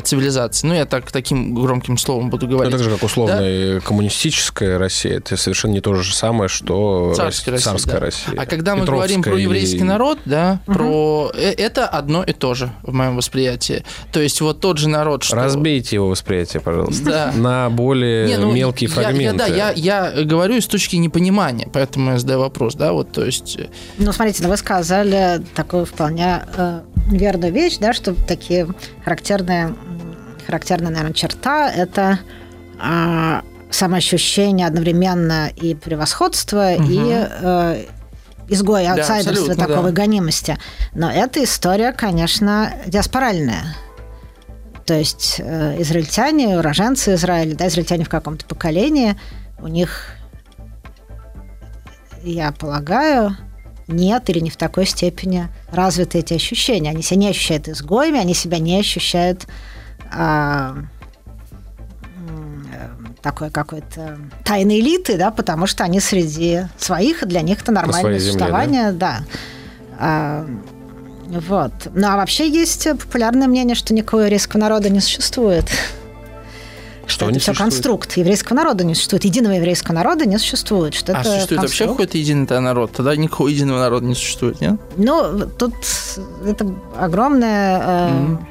[0.05, 0.67] цивилизации.
[0.67, 2.73] Ну, я так таким громким словом буду говорить.
[2.73, 7.67] так же, как условно коммунистическая Россия, это совершенно не то же самое, что Царская Рос-
[7.67, 8.01] Россия, царская да.
[8.07, 8.35] Россия.
[8.41, 12.55] А когда мы говорим Петровская про еврейский народ, да, про э, это одно и то
[12.55, 13.85] же в моем восприятии.
[14.13, 17.33] То есть вот тот же народ, что Разбейте его восприятие, пожалуйста, Да.
[17.35, 19.43] на более Не, ну, мелкие я- фрагменты.
[19.45, 23.25] Я, да, я, я говорю с точки непонимания, поэтому я задаю вопрос, да, вот, то
[23.25, 26.81] есть, э, Ну, смотрите, ну, вы сказали такую вполне э,
[27.11, 28.67] верную вещь, да, что такие
[29.05, 29.75] характерные,
[30.47, 32.21] характерная, наверное, черта– это
[32.79, 37.85] а, самоощущение одновременно и превосходства, и э,
[38.49, 40.03] изгоя, Да, аутсайдерства абсолютно, такой да.
[40.03, 40.59] гонимости.
[40.95, 43.75] Но эта история, конечно, диаспоральная.
[44.85, 49.17] То есть э, израильтяне, уроженцы Израиля, да, израильтяне в каком-то поколении,
[49.59, 50.11] у них,
[52.23, 53.37] я полагаю,
[53.89, 56.91] нет или не в такой степени развиты эти ощущения.
[56.91, 59.47] Они себя не ощущают изгоями, они себя не ощущают
[60.13, 60.75] э,
[63.23, 68.01] такой какой-то тайной элиты, да, потому что они среди своих, и для них это нормальное
[68.01, 69.21] своей земле, существование, да.
[69.99, 70.47] А,
[71.29, 71.73] вот.
[71.95, 75.65] Ну, а вообще есть популярное мнение, что никакого еврейского народа не существует.
[77.07, 77.73] Что это не все существует?
[77.73, 78.17] конструкт.
[78.17, 79.25] Еврейского народа не существует.
[79.25, 80.95] Единого еврейского народа не существует.
[80.95, 81.93] Что а это существует вообще конструкт.
[81.93, 82.93] какой-то единый тогда народ?
[82.93, 84.75] Тогда никакого единого народа не существует, нет?
[84.97, 85.75] Ну, тут
[86.45, 88.47] это огромная э, Мгм.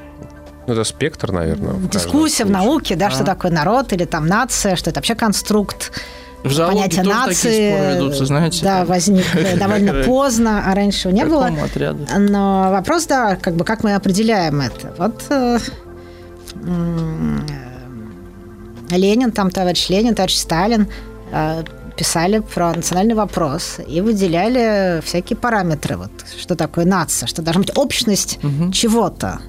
[0.68, 1.74] Ну, это спектр, наверное.
[1.74, 2.66] в дискуссия в случае.
[2.66, 3.26] науке, да, что А.
[3.26, 5.92] такое народ или там нация, что это вообще конструкт.
[6.44, 8.64] В зоологии Понятие тоже нации, такие споры ведутся, знаете?
[8.64, 9.26] да, там, возник
[9.60, 11.48] довольно поздно, а раньше его не было.
[11.64, 12.06] отряду?
[12.20, 14.94] Но вопрос, да, как бы как мы определяем это.
[14.98, 15.58] Вот э,
[16.64, 17.40] э,
[18.92, 20.88] Ленин, там товарищ Ленин, товарищ Сталин
[21.32, 21.64] э,
[21.98, 25.98] писали про национальный вопрос и выделяли всякие параметры.
[25.98, 28.40] Вот, что такое нация, что должна быть общность
[28.72, 29.40] чего-то.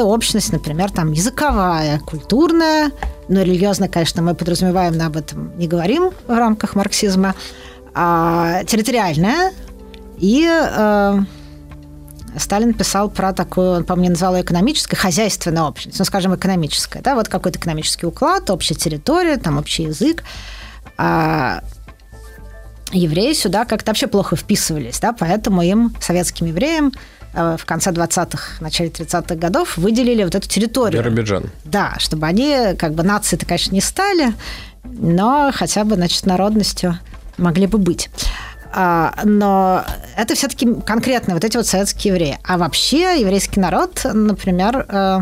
[0.00, 2.90] Это общность, например, там языковая, культурная,
[3.28, 7.34] но религиозная, конечно, мы подразумеваем, но об этом не говорим в рамках марксизма,
[7.92, 9.52] а территориальная.
[10.16, 11.18] И э,
[12.34, 17.14] Сталин писал про такую, он, по-моему, назвал ее экономической, хозяйственная общность, ну, скажем, экономическая, да,
[17.14, 20.24] вот какой-то экономический уклад, общая территория, там общий язык.
[20.96, 21.62] А
[22.90, 26.90] евреи сюда как-то вообще плохо вписывались, да, поэтому им, советским евреям,
[27.32, 31.02] в конце 20-х, начале 30-х годов выделили вот эту территорию.
[31.02, 31.50] Биробиджан.
[31.64, 34.34] Да, чтобы они как бы нацией-то, конечно, не стали,
[34.84, 36.98] но хотя бы, значит, народностью
[37.38, 38.10] могли бы быть.
[38.72, 39.84] А, но
[40.16, 42.38] это все-таки конкретно вот эти вот советские евреи.
[42.44, 45.20] А вообще еврейский народ, например, э,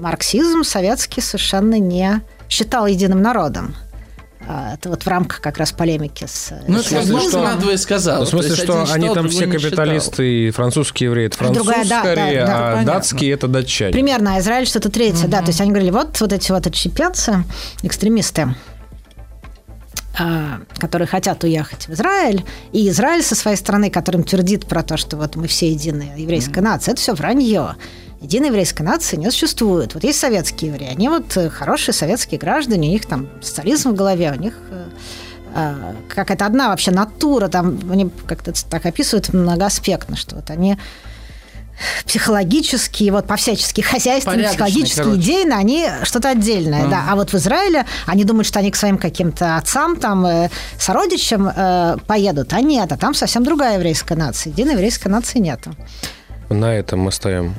[0.00, 3.74] марксизм советский совершенно не считал единым народом.
[4.50, 6.54] А, Это вот в рамках как раз полемики с...
[6.66, 8.20] Ну, В это как смысле, можно что- надвое сказал.
[8.20, 11.88] Ну, в смысле, что они там все капиталисты, и французские евреи, это француз Другая, да,
[11.90, 12.92] да, скорее, да, а понятно.
[12.94, 13.92] датские это датчане.
[13.92, 15.40] Примерно, а Израиль что-то третье, да.
[15.42, 17.44] То есть они говорили, вот, вот эти вот отщепенцы,
[17.82, 18.54] экстремисты,
[20.18, 22.42] а, которые хотят уехать в Израиль,
[22.72, 26.62] и Израиль со своей стороны, которым твердит про то, что вот мы все единая еврейская
[26.62, 27.74] нация, это все вранье.
[28.20, 29.94] Единой еврейской нации не существует.
[29.94, 33.94] Вот есть советские евреи, они вот э, хорошие советские граждане, у них там социализм в
[33.94, 34.88] голове, у них э,
[35.54, 35.74] э,
[36.08, 40.76] какая-то одна вообще натура, там они как-то так описывают многоаспектно, что вот они
[42.06, 45.20] психологические, вот по-всячески хозяйственные, психологические, короче.
[45.20, 46.90] идейно, они что-то отдельное, Ага.
[46.90, 47.04] да.
[47.10, 51.48] А вот в Израиле они думают, что они к своим каким-то отцам, там, э, сородичам
[51.48, 54.50] э, поедут, а нет, а там совсем другая еврейская нация.
[54.50, 55.70] Единой еврейской нации нету.
[56.48, 57.54] На этом мы ставим.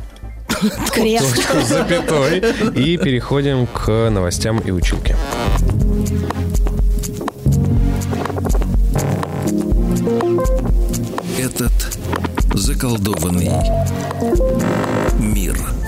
[0.50, 2.40] Точку с запятой
[2.76, 5.16] и переходим к новостям и училке.
[11.38, 11.72] Этот
[12.54, 13.52] заколдованный
[15.20, 15.79] мир.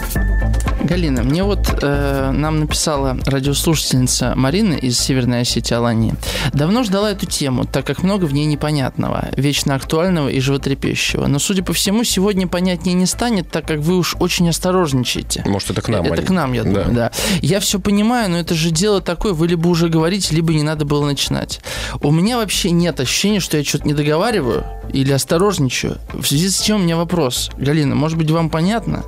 [0.91, 6.15] Галина, мне вот э, нам написала радиослушательница Марина из Северной Осетии Алании.
[6.51, 11.27] Давно ждала эту тему, так как много в ней непонятного, вечно актуального и животрепещущего.
[11.27, 15.43] Но, судя по всему, сегодня понятнее не станет, так как вы уж очень осторожничаете.
[15.45, 16.03] Может, это к нам?
[16.03, 16.25] Это они?
[16.25, 17.11] к нам, я думаю, да.
[17.41, 20.83] Я все понимаю, но это же дело такое, вы либо уже говорите, либо не надо
[20.83, 21.61] было начинать.
[22.01, 25.99] У меня вообще нет ощущения, что я что-то не договариваю или осторожничаю.
[26.11, 27.49] В связи с чем у меня вопрос.
[27.57, 29.05] Галина, может быть, вам понятно?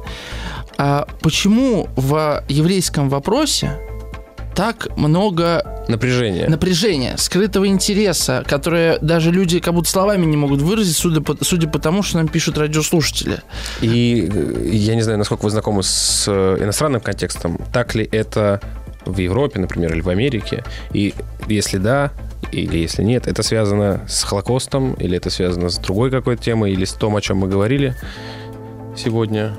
[0.77, 3.79] А почему в еврейском вопросе
[4.55, 6.47] так много Напряжение.
[6.47, 11.67] напряжения, скрытого интереса, которое даже люди как будто словами не могут выразить, судя по, судя
[11.67, 13.41] по тому, что нам пишут радиослушатели.
[13.81, 17.59] И э, я не знаю, насколько вы знакомы с э, иностранным контекстом.
[17.73, 18.61] Так ли это
[19.05, 20.63] в Европе, например, или в Америке?
[20.93, 21.13] И
[21.47, 22.11] если да,
[22.51, 26.85] или если нет, это связано с Холокостом, или это связано с другой какой-то темой, или
[26.85, 27.95] с том, о чем мы говорили
[28.95, 29.55] сегодня?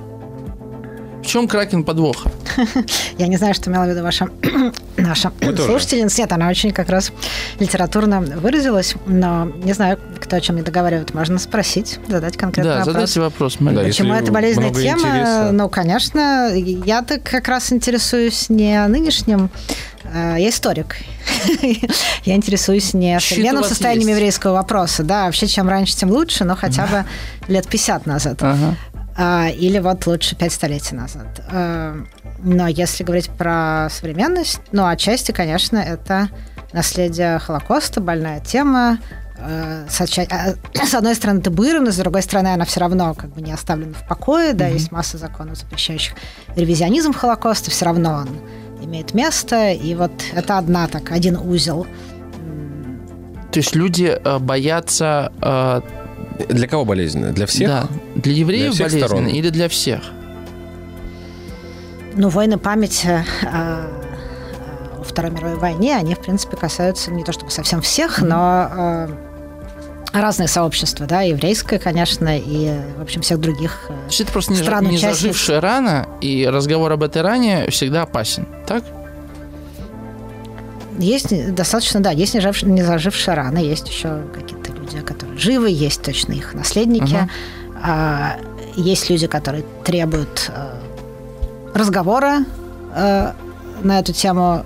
[1.25, 2.31] В чем кракен подвоха?
[3.18, 4.29] Я не знаю, что имела в виду ваша,
[4.99, 6.20] наша слушательница.
[6.20, 7.12] Нет, она очень как раз
[7.59, 11.14] литературно выразилась, но не знаю, кто о чем не договаривает.
[11.14, 12.93] Можно спросить, задать конкретный Да, вопрос.
[12.95, 13.57] задайте вопрос.
[13.59, 14.99] Да, Почему это болезненная много тема?
[15.01, 15.49] интереса.
[15.53, 19.51] Ну, конечно, я-то как раз интересуюсь не нынешним,
[20.05, 20.97] э, я историк.
[22.25, 24.18] Я интересуюсь не современным состоянием есть.
[24.18, 25.03] еврейского вопроса.
[25.03, 27.05] Да, вообще, чем раньше, тем лучше, но хотя бы
[27.49, 28.43] лет 50 назад.
[28.43, 28.77] Ага.
[29.16, 31.26] А, Или вот лучше пять столетий назад.
[31.48, 31.96] А,
[32.42, 36.28] Но если говорить про современность, ну, отчасти, конечно, это
[36.72, 38.98] наследие Холокоста, больная тема.
[39.38, 43.94] А, С, одной стороны, табуирована, с другой стороны, она все равно как бы не оставлена
[43.94, 44.52] в покое.
[44.52, 46.14] Да, есть масса законов, запрещающих
[46.56, 48.28] ревизионизм Холокоста, все равно он
[48.82, 49.70] имеет место.
[49.70, 51.86] И вот это одна так, один узел.
[53.52, 55.30] То есть люди э, боятся...
[56.38, 57.32] э, Для кого болезненно?
[57.32, 57.68] Для всех?
[57.68, 59.26] Да, для евреев Для всех болезненно сторон.
[59.28, 60.00] или для всех?
[62.14, 67.50] Ну, войны памяти э, о Второй мировой войне, они, в принципе, касаются не то чтобы
[67.50, 69.08] совсем всех, но э,
[70.12, 73.86] разные сообщества, да, еврейское, конечно, и, в общем, всех других.
[73.88, 75.16] э, То есть это просто не, Стран не участниц.
[75.18, 78.84] зажившая рана, и разговор об этой ране всегда опасен, так?
[80.98, 85.70] Есть не- достаточно, да, есть не, не зажившие раны, есть еще какие-то люди, которые живы,
[85.70, 87.28] есть точно их наследники.
[87.82, 88.37] А,
[88.76, 90.78] есть люди, которые требуют э,
[91.74, 92.45] разговора
[92.95, 93.32] э,
[93.82, 94.64] на эту тему,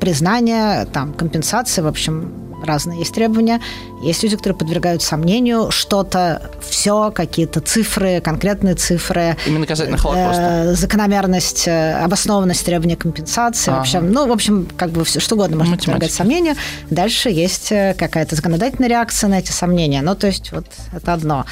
[0.00, 2.32] признания, там, компенсации, в общем,
[2.62, 3.60] разные есть требования.
[4.02, 10.42] Есть люди, которые подвергают сомнению что-то, все, какие-то цифры, конкретные цифры, Именно касательно Холокоста.
[10.42, 13.70] э, закономерность, э, обоснованность требования компенсации.
[13.70, 13.78] Ага.
[13.78, 15.92] В общем, ну, в общем, как бы все что угодно можно Математика.
[15.92, 16.54] подвергать сомнению.
[16.90, 20.02] Дальше есть э, какая-то законодательная реакция на эти сомнения.
[20.02, 21.44] Ну, то есть вот это одно.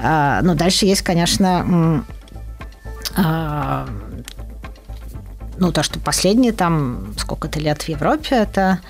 [0.00, 2.04] А, ну, дальше есть, конечно,
[3.16, 3.88] а,
[5.58, 8.80] ну, то, что последние там сколько-то лет в Европе, это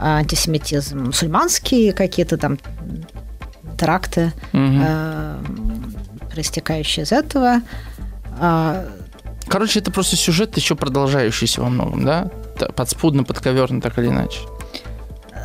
[0.00, 2.58] антисемитизм мусульманские какие-то там
[3.78, 4.82] теракты, Мгм.
[4.84, 5.36] э,
[6.32, 7.60] проистекающие из этого.
[8.38, 8.86] А,
[9.48, 12.30] Короче, это просто сюжет еще продолжающийся во многом, да?
[12.76, 14.38] Подспудно, подковерно, так или иначе.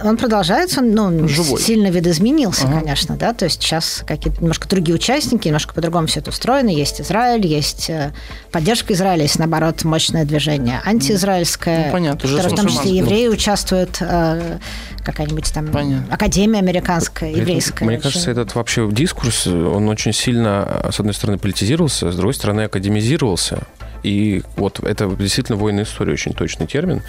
[0.03, 1.59] Он продолжается, он ну, Живой.
[1.59, 2.79] сильно видоизменился, Ага.
[2.79, 6.69] конечно, да, то есть сейчас какие-то немножко другие участники, немножко по-другому все это устроено.
[6.69, 8.13] Есть Израиль, есть э,
[8.51, 12.97] поддержка Израиля, есть, наоборот, мощное движение антиизраильское, Ну, понятно, уже которое в с том числе
[12.97, 14.57] евреи участвуют, э,
[15.03, 16.13] какая-нибудь там Понятно.
[16.13, 17.85] академия американская, еврейская.
[17.85, 22.61] Мне кажется, этот вообще дискурс, он очень сильно, с одной стороны, политизировался, с другой стороны,
[22.61, 23.63] академизировался.
[24.03, 27.01] И вот это действительно военная история, очень точный термин,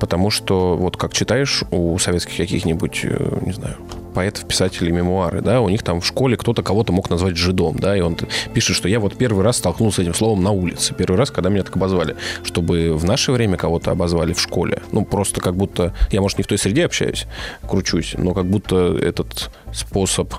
[0.00, 3.76] потому что вот как читаешь у советских каких-нибудь, э, не знаю,
[4.14, 7.96] поэтов, писателей, мемуары, да, у них там в школе кто-то кого-то мог назвать жидом, да,
[7.96, 8.16] и он
[8.54, 11.50] пишет, что я вот первый раз столкнулся с этим словом на улице, первый раз, когда
[11.50, 15.92] меня так обозвали, чтобы в наше время кого-то обозвали в школе, ну, просто как будто,
[16.10, 17.26] я, может, не в той среде общаюсь,
[17.68, 20.32] кручусь, но как будто этот способ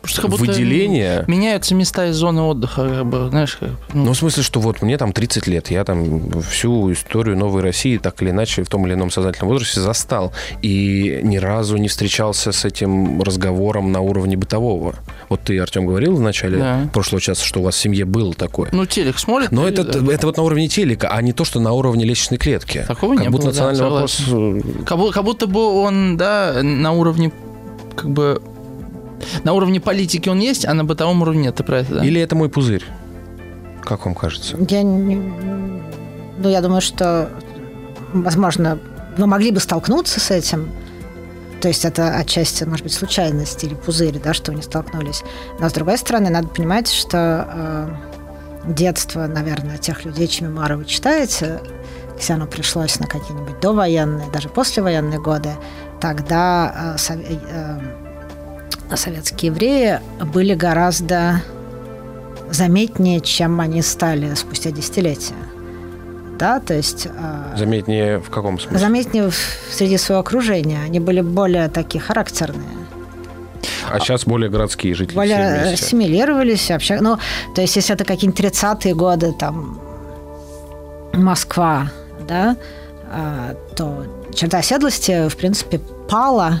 [0.00, 0.44] Просто как будто.
[1.26, 4.82] Меняются места и зоны отдыха, как бы, знаешь, как, ну, Ну, в смысле, что вот
[4.82, 8.86] мне там 30 лет, я там всю историю Новой России так или иначе в том
[8.86, 10.32] или ином сознательном возрасте застал.
[10.62, 14.94] И ни разу не встречался с этим разговором на уровне бытового.
[15.28, 16.88] Вот ты, Артем, говорил в начале Да.
[16.92, 18.68] прошлого часа, что у вас в семье было такое.
[18.72, 19.52] ну, телек смотрит.
[19.52, 22.84] Но это, это вот на уровне телека, а не то, что на уровне лестничной клетки.
[22.86, 24.22] Такого как не будто было, да, национальный вопрос...
[24.28, 27.32] э, Как, как будто бы он, да, на уровне,
[27.96, 28.40] как бы,
[29.44, 32.04] на уровне политики он есть, а на бытовом уровне нет, ты про это, да?
[32.04, 32.84] Или это мой пузырь?
[33.82, 34.56] Как вам кажется?
[34.68, 35.16] Я, не-
[36.38, 37.28] ну, я думаю, что,
[38.12, 38.78] возможно,
[39.16, 40.70] вы могли бы столкнуться с этим.
[41.60, 45.22] То есть это отчасти, может быть, случайность или пузырь, да, что вы не столкнулись.
[45.60, 47.46] Но, с другой стороны, надо понимать, что
[48.66, 51.60] э, детство, наверное, тех людей, чьи мемуары вы читаете,
[52.16, 55.50] если оно пришлось на какие-нибудь довоенные, даже послевоенные годы,
[56.00, 57.78] тогда э, э,
[58.96, 60.00] советские евреи
[60.32, 61.40] были гораздо
[62.50, 65.34] заметнее, чем они стали спустя десятилетия.
[66.38, 68.78] Да, то есть э, Заметнее в каком смысле?
[68.78, 69.30] заметнее
[69.70, 70.80] среди своего окружения.
[70.84, 72.66] Они были более такие характерные,
[73.90, 75.14] А сейчас более городские жители.
[75.14, 75.84] более вместе.
[75.84, 76.70] ассимилировались.
[76.70, 76.98] Обща...
[77.00, 77.18] Ну,
[77.54, 79.80] то есть, если это какие-нибудь 30-е годы, там,
[81.12, 81.90] Москва,
[82.26, 82.56] да,
[83.10, 85.78] а, то черта оседлости, в принципе,
[86.08, 86.60] пала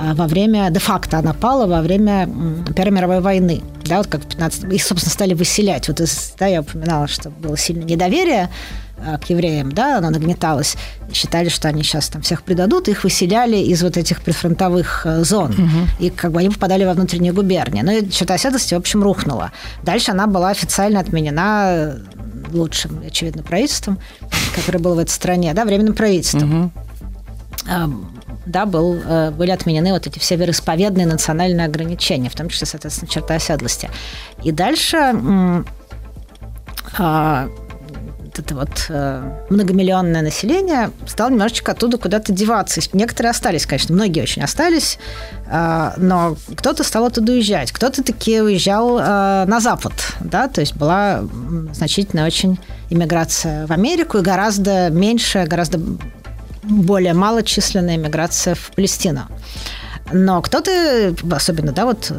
[0.00, 2.28] во время, де-факто она пала во время
[2.74, 3.62] Первой мировой войны.
[3.84, 5.88] Да, вот как в 15 Их, собственно, стали выселять.
[5.88, 8.48] Вот из- да, я упоминала, что было сильное недоверие
[9.04, 10.76] а, к евреям, да, оно нагнеталось.
[11.12, 15.54] Считали, что они сейчас там всех предадут, их выселяли из вот этих прифронтовых э, зон.
[15.98, 17.82] И как бы они попадали во внутренние губернии.
[17.82, 19.52] Ну, и черта оседлости, в общем, рухнула.
[19.82, 21.98] Дальше она была официально отменена э,
[22.52, 23.98] лучшим, очевидно, правительством,
[24.54, 26.70] которое было в этой стране, да, временным правительством.
[27.68, 27.90] А,
[28.46, 33.10] Да, был, э, были отменены вот эти все вероисповедные национальные ограничения, в том числе, соответственно,
[33.10, 33.90] черта оседлости.
[34.42, 35.14] И дальше
[36.98, 37.48] а,
[38.36, 42.80] это вот э, многомиллионное население стало немножечко оттуда куда-то деваться.
[42.94, 44.98] Некоторые остались, конечно, многие очень остались,
[45.46, 51.22] а, но кто-то стал оттуда уезжать, кто-то таки уезжал на Запад, да, то есть была
[51.74, 55.78] значительная очень иммиграция в Америку и гораздо меньшая, гораздо
[56.62, 59.22] более малочисленная иммиграция в Палестину.
[60.12, 62.12] Но кто-то, особенно, да, вот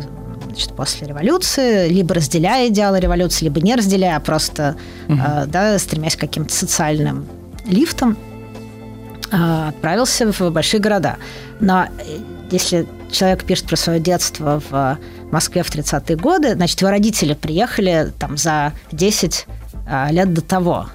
[0.45, 4.75] значит, после революции, либо разделяя идеалы революции, либо не разделяя, а просто,
[5.07, 7.27] э, да, стремясь к каким-то социальным
[7.65, 8.17] лифтам,
[9.31, 11.17] э, отправился в большие города.
[11.59, 11.87] Но э,
[12.49, 14.97] если человек пишет про свое детство в
[15.31, 19.47] Москве в 30-е годы, значит, его родители приехали там за 10
[19.87, 20.87] э, лет до того.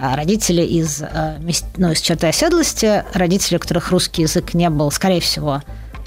[0.00, 1.02] А родители из,
[1.40, 5.62] мес- ну, из черты оседлости, родители, у которых русский язык не был, скорее всего,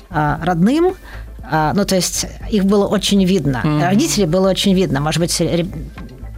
[0.10, 0.96] э, родным,
[1.44, 3.62] а, ну, то есть их было очень видно.
[3.82, 5.02] Родителей было очень видно.
[5.02, 5.38] Может быть,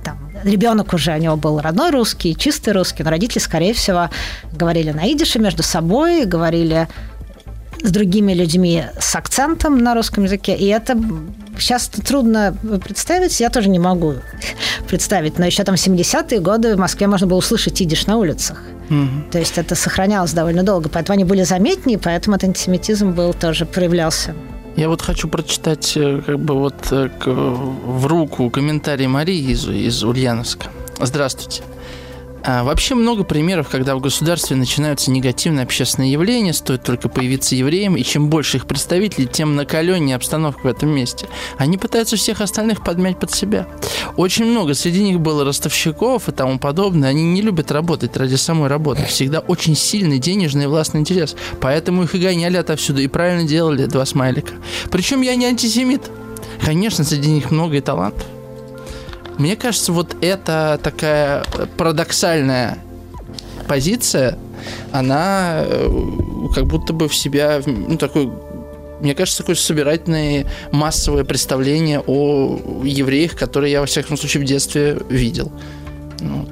[0.03, 4.09] там, ребенок уже у него был родной русский, чистый русский, но родители, скорее всего,
[4.51, 6.87] говорили на идише между собой, говорили
[7.84, 10.55] с другими людьми с акцентом на русском языке.
[10.55, 10.97] И это
[11.59, 14.15] сейчас трудно представить, я тоже не могу
[14.88, 15.38] представить.
[15.38, 18.61] Но еще там 70-е годы в Москве можно было услышать идиш на улицах.
[19.31, 23.65] То есть это сохранялось довольно долго, поэтому они были заметнее, поэтому этот антисемитизм был тоже
[23.65, 24.36] проявлялся.
[24.75, 29.67] Я вот хочу прочитать э, как бы вот э, к- в руку комментарий Марии из,
[29.67, 30.67] из Ульяновска.
[30.99, 31.61] Здравствуйте.
[32.45, 37.95] А, вообще много примеров, когда в государстве начинаются негативные общественные явления, стоит только появиться евреям,
[37.95, 41.27] и чем больше их представителей, тем накаленнее обстановка в этом месте.
[41.57, 43.65] Они пытаются всех остальных подмять под себя.
[44.17, 47.09] Очень много среди них было ростовщиков и тому подобное.
[47.09, 49.05] Они не любят работать ради самой работы.
[49.05, 51.35] Всегда очень сильный денежный и властный интерес.
[51.61, 53.01] Поэтому их и гоняли отовсюду.
[53.01, 54.53] И правильно делали два смайлика.
[54.91, 56.11] Причем я не антисемит.
[56.63, 58.25] Конечно, среди них много и талантов.
[59.38, 61.43] Мне кажется, вот эта такая
[61.77, 62.77] парадоксальная
[63.67, 64.38] позиция,
[64.91, 65.88] она э,
[66.53, 68.31] как будто бы в себя, ну, такой,
[69.01, 74.97] мне кажется, такое собирательное массовое представление о евреях, которые я, во всяком случае, в детстве
[75.09, 75.51] видел.
[76.19, 76.49] Ну, вот.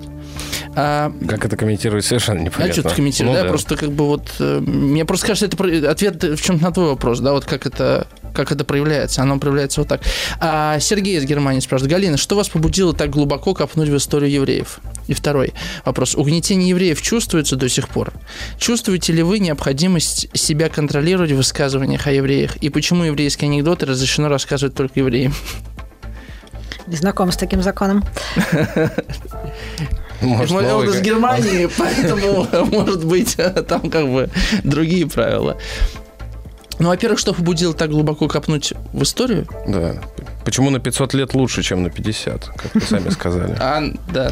[0.73, 2.73] А, Как это комментировать, совершенно а непонятно.
[2.73, 3.37] что ты комментируешь?
[3.37, 4.31] Ну да, просто как бы вот...
[4.39, 8.07] э, Мне просто кажется, это ответ в чем на твой вопрос, да, вот как это,
[8.33, 9.21] как это проявляется.
[9.21, 10.01] Оно проявляется вот так.
[10.39, 11.91] А Сергей из Германии спрашивает.
[11.91, 14.79] Галина, что вас побудило так глубоко копнуть в историю евреев?
[15.07, 15.53] И второй
[15.85, 16.15] вопрос.
[16.15, 18.13] Угнетение евреев чувствуется до сих пор?
[18.57, 22.55] Чувствуете ли вы необходимость себя контролировать в высказываниях о евреях?
[22.57, 25.33] И почему еврейские анекдоты разрешено рассказывать только евреям?
[26.87, 28.03] Не знаком с таким законом.
[30.21, 34.29] Может, Он новый из Германии, поэтому, может быть, там как бы
[34.63, 35.57] другие правила.
[36.81, 39.47] Ну, во-первых, что побудило так глубоко копнуть в историю?
[39.67, 40.01] Да.
[40.43, 43.55] Почему на 500 лет лучше, чем на 50, как вы сами сказали?
[43.59, 44.31] А, да.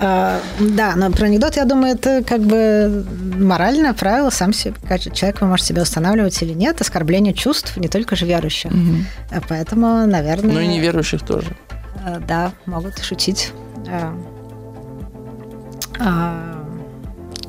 [0.00, 3.06] А, да, но про анекдот, я думаю, это как бы
[3.38, 8.16] моральное правило, сам себе, каждый человек может себя устанавливать или нет, оскорбление чувств не только
[8.16, 8.72] же верующих.
[9.30, 10.54] А Поэтому, наверное...
[10.54, 11.56] Ну и неверующих тоже.
[12.04, 13.52] а, Да, могут шутить.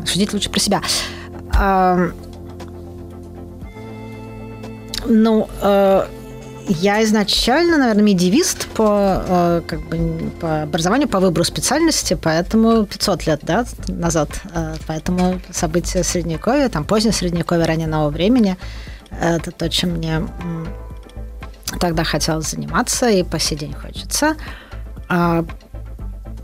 [0.06, 0.82] Шутить лучше про себя.
[5.08, 6.08] Ну, э,
[6.68, 13.28] я изначально, наверное, медиевист по, э, как бы, по образованию, по выбору специальности, поэтому 500
[13.28, 14.30] лет да, назад.
[14.53, 18.58] Э, Поэтому события Средневековья, там позднее Средневековье, ранее нового времени,
[19.12, 20.28] э, это то, чем мне
[21.80, 24.36] тогда хотелось заниматься и по сей день хочется.
[25.08, 25.45] А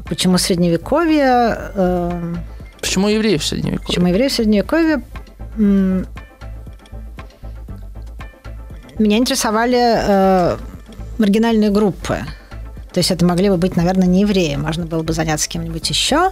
[0.05, 1.57] почему Средневековье?
[1.74, 2.36] э,
[2.80, 3.88] Почему евреи в Средневековье?
[3.88, 5.01] Почему евреи в Средневековье?
[9.02, 10.58] Меня интересовали э,
[11.18, 12.20] маргинальные группы.
[12.93, 14.56] То есть это могли бы быть, наверное, не евреи.
[14.58, 16.32] Можно было бы заняться кем-нибудь еще.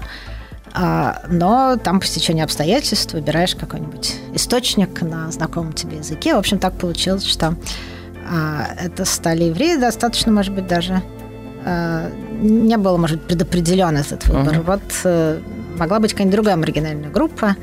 [0.73, 6.35] А, но там по стечению обстоятельств выбираешь какой-нибудь источник на знакомом тебе языке.
[6.35, 7.55] В общем, так получилось, что
[8.29, 9.77] а, это стали евреи.
[9.77, 11.01] Достаточно, может быть, даже
[11.65, 14.57] а, не было, может быть, предопределен этот выбор.
[14.57, 14.61] Ага.
[14.61, 15.41] Вот э,
[15.75, 17.55] могла быть какая-нибудь другая маргинальная группа.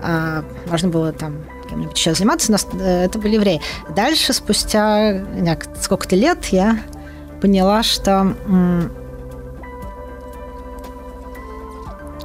[0.00, 1.38] А, можно было там
[1.68, 3.60] кем-нибудь еще заниматься, но э, это были евреи.
[3.94, 5.24] Дальше, спустя
[5.80, 6.78] сколько-то лет, я
[7.40, 8.34] поняла, что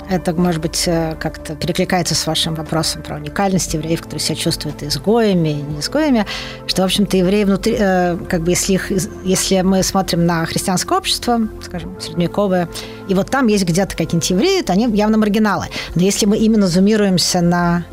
[0.09, 4.81] это, может быть, э, как-то перекликается с вашим вопросом про уникальность евреев, которые себя чувствуют
[4.81, 6.25] изгоями и не изгоями,
[6.65, 8.91] что, в общем-то, евреи внутри, э, как бы если, их,
[9.23, 12.67] если мы смотрим на христианское общество, скажем, средневековое,
[13.07, 15.67] и вот там есть где-то какие-нибудь евреи, то они явно маргиналы.
[15.93, 17.85] Но если мы именно зумируемся на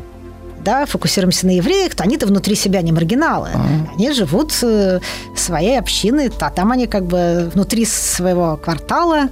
[0.67, 3.51] да, фокусируемся на евреях, то они-то внутри себя не маргиналы.
[3.95, 4.99] Они живут э,
[5.33, 9.29] своей общиной, а там они как бы внутри своего квартала,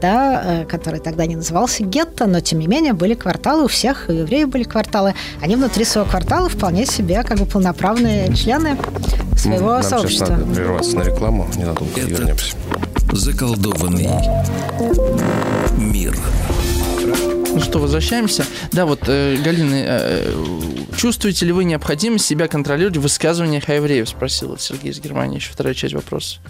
[0.00, 4.10] да, э, который тогда не назывался гетто, но тем не менее были кварталы у всех,
[4.10, 5.14] и у евреев были кварталы.
[5.40, 8.76] Они внутри своего квартала вполне себе как бы полноправные члены
[9.36, 10.26] своего Нам сообщества.
[10.26, 12.56] сейчас надо прерваться на рекламу, ненадолго Этот вернемся.
[13.12, 14.10] Заколдованный
[17.62, 18.44] что, возвращаемся.
[18.72, 20.34] Да, вот, э, Галина, э,
[20.96, 24.08] чувствуете ли вы необходимость себя контролировать в высказываниях о евреев?
[24.08, 25.36] Спросил Сергей из Германии.
[25.36, 26.40] Еще вторая часть вопроса.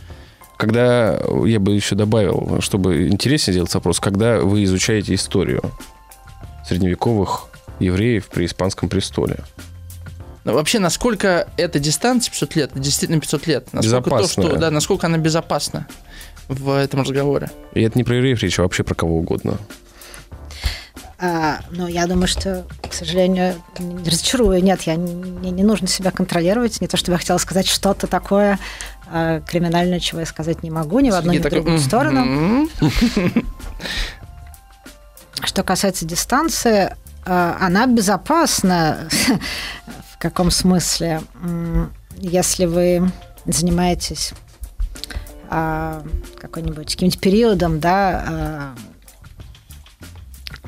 [0.57, 5.63] Когда, я бы еще добавил, чтобы интереснее сделать вопрос, когда вы изучаете историю
[6.69, 7.49] средневековых
[7.81, 9.39] евреев при Испанском престоле?
[10.45, 15.07] Но вообще, насколько эта дистанция 500 лет, действительно 500 лет, насколько то, что, да, насколько
[15.07, 15.87] она безопасна
[16.49, 17.51] в этом разговоре?
[17.75, 19.59] И это не про евреев речь, а вообще про кого угодно.
[21.25, 24.61] А, но я думаю, что, к сожалению, не разочарую.
[24.61, 26.81] Нет, я не, мне не нужно себя контролировать.
[26.81, 28.59] Не то, чтобы я хотела сказать что-то такое
[29.07, 32.69] а, криминальное, чего я сказать не могу ни в одну, ни в другую сторону.
[35.45, 39.09] Что касается дистанции, а, она безопасна.
[40.15, 41.21] В каком смысле?
[42.17, 43.13] Если вы
[43.47, 44.33] занимаетесь
[45.49, 46.03] а,
[46.41, 48.75] какой-нибудь каким-нибудь периодом, да,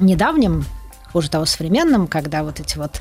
[0.00, 0.64] недавним,
[1.12, 3.00] хуже того, современным, когда вот эти вот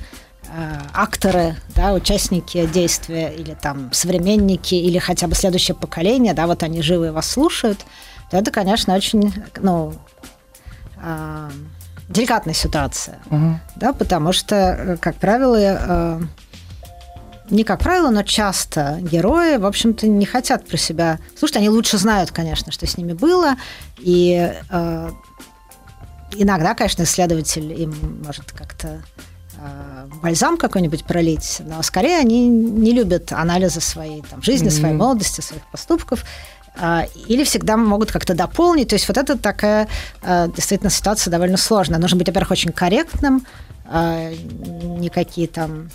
[0.49, 6.63] а, акторы, да, участники действия или там современники или хотя бы следующее поколение, да, вот
[6.63, 7.79] они живы и вас слушают,
[8.29, 9.93] то это, конечно, очень, ну,
[11.01, 11.49] а,
[12.09, 13.59] деликатная ситуация, Мгм.
[13.75, 16.21] да, потому что, э, как правило, э,
[17.49, 21.57] не как правило, но часто герои, в общем-то, не хотят про себя слушать.
[21.57, 23.55] Они лучше знают, конечно, что с ними было,
[23.99, 25.09] и э,
[26.37, 29.01] иногда, конечно, исследователь им может как-то
[29.57, 35.03] э, бальзам какой-нибудь пролить, но скорее они не любят анализа своей там, жизни, своей Мгм.
[35.03, 36.23] молодости, своих поступков.
[36.75, 38.89] а, Или всегда могут как-то дополнить.
[38.89, 39.87] То есть вот это такая
[40.23, 41.99] э, действительно ситуация довольно сложная.
[41.99, 43.45] Нужно быть, во-первых, очень корректным,
[43.85, 45.89] никакие там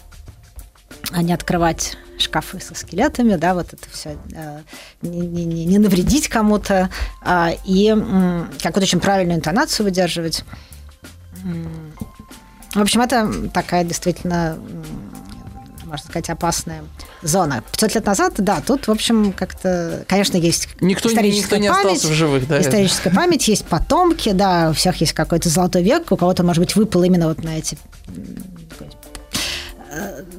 [1.13, 4.17] а не открывать шкафы со скелетами, да, вот это все,
[5.03, 6.91] не, не- не- не навредить кому-то,
[7.23, 10.45] а, и м, какую-то очень правильную интонацию выдерживать.
[12.75, 14.59] В общем, это такая действительно,
[15.85, 16.83] можно сказать, опасная
[17.23, 17.63] зона.
[17.73, 21.89] 500 лет назад, да, тут, в общем, как-то, конечно, есть Никто, историческая никто не остался
[21.89, 22.57] память, в живых, да?
[22.59, 22.69] это?
[22.69, 26.77] историческая память, есть потомки, да, у всех есть какой-то золотой век, у кого-то, может быть,
[26.77, 27.79] выпал именно вот на эти
[28.09, 28.85] э,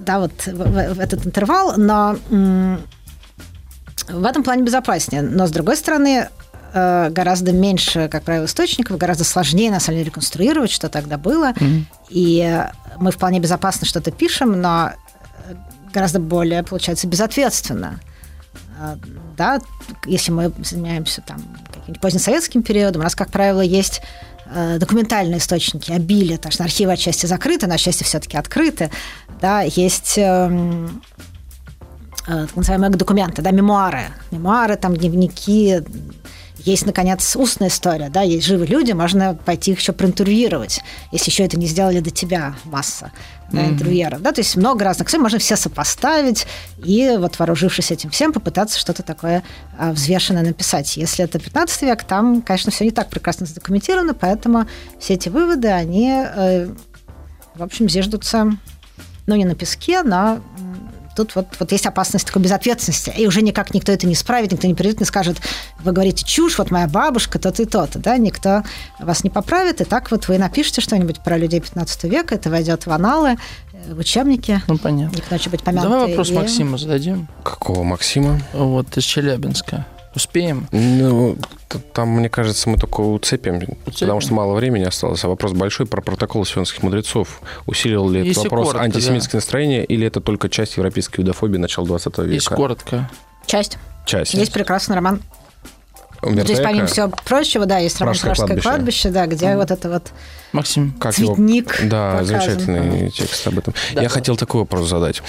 [0.05, 2.15] да, вот в, в- этот интервал, но
[4.07, 5.21] в этом плане безопаснее.
[5.21, 6.29] Но, с другой стороны,
[6.73, 11.53] э, гораздо меньше, как правило, источников, гораздо сложнее, на самом деле, реконструировать, что тогда было.
[11.59, 11.85] Мгм.
[12.09, 12.63] И
[12.97, 14.91] мы вполне безопасно что-то пишем, но
[15.47, 15.53] э,
[15.93, 17.99] гораздо более, получается, безответственно.
[18.79, 18.97] А,
[19.37, 19.59] Да,
[20.05, 24.03] если мы занимаемся там каким-нибудь позднесоветским периодом, у нас, как правило, есть э,
[24.79, 28.89] документальные источники, обилие, потому что архивы отчасти закрыты, но отчасти все-таки открыты.
[29.41, 31.01] Да, есть эм,
[32.27, 34.01] э, так называемые документы, да, мемуары.
[34.31, 35.81] Мемуары, там, дневники,
[36.65, 40.81] есть, наконец, устная история, да, есть живые люди, можно пойти их еще проинтервьюировать,
[41.11, 43.11] если еще это не сделали до тебя масса
[43.51, 43.69] да, Мгм.
[43.71, 46.45] интервьюеров, да, то есть много разных историй, можно все сопоставить
[46.83, 49.43] и вот вооружившись этим всем, попытаться что-то такое
[49.77, 50.97] а, взвешенное написать.
[50.97, 54.65] Если это 15 век, там, конечно, все не так прекрасно задокументировано, поэтому
[54.99, 56.67] все эти выводы, они, э,
[57.55, 58.51] в общем, зиждутся,
[59.25, 60.68] ну, не на песке, но м,
[61.19, 63.13] тут вот, вот есть опасность такой безответственности.
[63.17, 65.37] И уже никак никто это не справит, никто не придет и не скажет,
[65.79, 67.99] вы говорите чушь, вот моя бабушка, то-то и то-то.
[67.99, 68.17] Да?
[68.17, 68.63] Никто
[68.99, 69.81] вас не поправит.
[69.81, 73.37] И так вот вы напишете что-нибудь про людей 15 века, это войдет в аналы,
[73.73, 75.15] э, в учебники, Ну, понятно.
[75.15, 75.89] не к ночи быть помянуты.
[75.89, 77.27] Давай вопрос и- Максиму зададим.
[77.43, 78.39] Какого Максима?
[78.53, 79.85] Вот, из Челябинска.
[80.15, 80.67] Успеем?
[80.71, 81.37] Ну,
[81.93, 85.23] там, мне кажется, мы только уцепим, потому что мало времени осталось.
[85.23, 87.41] А вопрос большой про протокол сионских мудрецов.
[87.67, 91.85] Усилил ли Если этот вопрос коротко, антисемитское настроение, или это только часть европейской юдофобии начала
[91.85, 92.29] 20 века?
[92.31, 93.09] Если коротко.
[93.45, 93.77] Часть.
[94.05, 94.33] Часть.
[94.33, 95.21] Есть прекрасный роман.
[96.21, 98.69] Умберто Здесь, помимо всего прочего, да, есть роман «Пражское «Пражское кладбище».
[98.69, 100.11] кладбище», да, где вот это вот
[100.51, 100.91] Максим.
[100.99, 102.25] Как его- цветник Да, показан.
[102.41, 103.73] замечательный текст об этом.
[103.93, 104.13] Да, Я да.
[104.13, 105.21] хотел такой вопрос задать.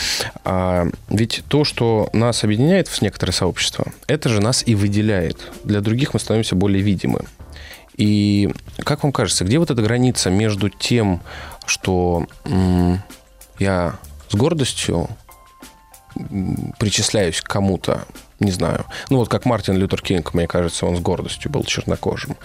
[0.45, 5.39] А, ведь то, что нас объединяет в некоторые сообщества, это же нас и выделяет.
[5.65, 7.21] Для других мы становимся более видимы.
[7.97, 8.49] И
[8.79, 11.21] как вам кажется, где вот эта граница между тем,
[11.67, 13.03] что м,
[13.59, 13.95] я
[14.31, 15.09] с гордостью
[16.79, 18.05] причисляюсь к кому-то,
[18.41, 22.37] не знаю, ну вот как Мартин Лютер Кинг, мне кажется, он с гордостью был чернокожим,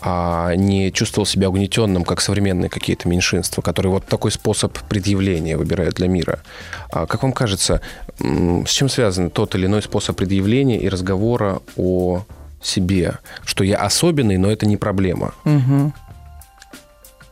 [0.00, 5.96] а не чувствовал себя угнетенным, как современные какие-то меньшинства, которые вот такой способ предъявления выбирают
[5.96, 6.40] для мира.
[6.92, 7.80] А как вам кажется,
[8.18, 12.22] с чем связан тот или иной способ предъявления и разговора о
[12.62, 15.34] себе, что я особенный, но это не проблема?
[15.44, 15.92] Мгм.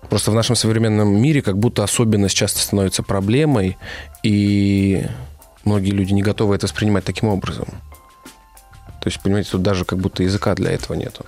[0.09, 3.77] Просто в нашем современном мире как будто особенность часто становится проблемой,
[4.23, 5.05] и
[5.65, 7.69] многие люди не готовы это воспринимать таким образом.
[9.01, 11.25] То есть, понимаете, тут даже как будто языка для этого нету.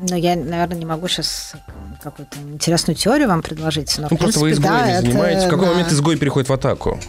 [0.00, 1.54] Ну, я, наверное, не могу сейчас
[2.02, 3.96] какую-то интересную теорию вам предложить.
[3.98, 5.44] Но, Ну, в просто вы принципе, изгоями да, это, занимаетесь.
[5.44, 5.72] В какой да.
[5.72, 7.00] момент изгой переходит в атаку?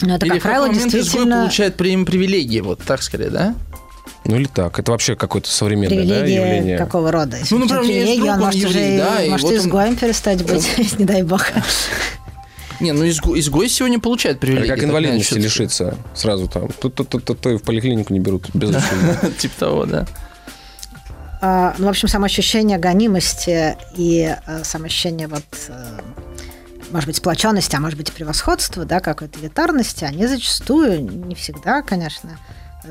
[0.00, 3.54] Ну, это, Или как правило, момент изгой действительно получает при- привилегии, вот так скорее, да?
[4.24, 4.78] Ну или так.
[4.78, 6.78] Это вообще какое-то современное да, привилегии явление.
[6.78, 7.36] какого рода.
[7.36, 7.84] Если Ну, например,
[8.16, 11.04] друг, он он может еврей, уже да, и может вот он- изгоем перестать быть, не
[11.04, 11.44] дай бог.
[12.80, 14.68] Не, ну изго- изгой сегодня получает Это привилегии.
[14.68, 16.68] как так инвалидности лишиться сразу там.
[16.80, 18.74] Тут-тут-тут-тут в поликлинику не берут без.
[19.38, 20.06] Типа того, да.
[21.42, 26.00] А, Ну, в общем, самоощущение гонимости и э, самоощущение вот э,
[26.90, 31.82] может быть, сплоченности, а может быть, и превосходства, да, какой-то элитарности, они зачастую, не всегда,
[31.82, 32.36] конечно,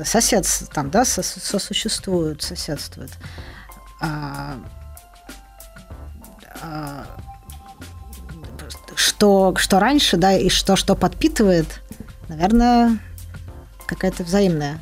[0.04, 3.10] сосед, там, да, сос- сосуществуют, соседствуют.
[4.00, 4.54] А,
[6.62, 7.04] а,
[8.94, 11.66] что, что раньше, да, и что, что подпитывает,
[12.28, 12.98] наверное,
[13.86, 14.78] какая-то взаимная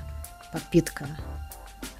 [0.52, 1.06] подпитка.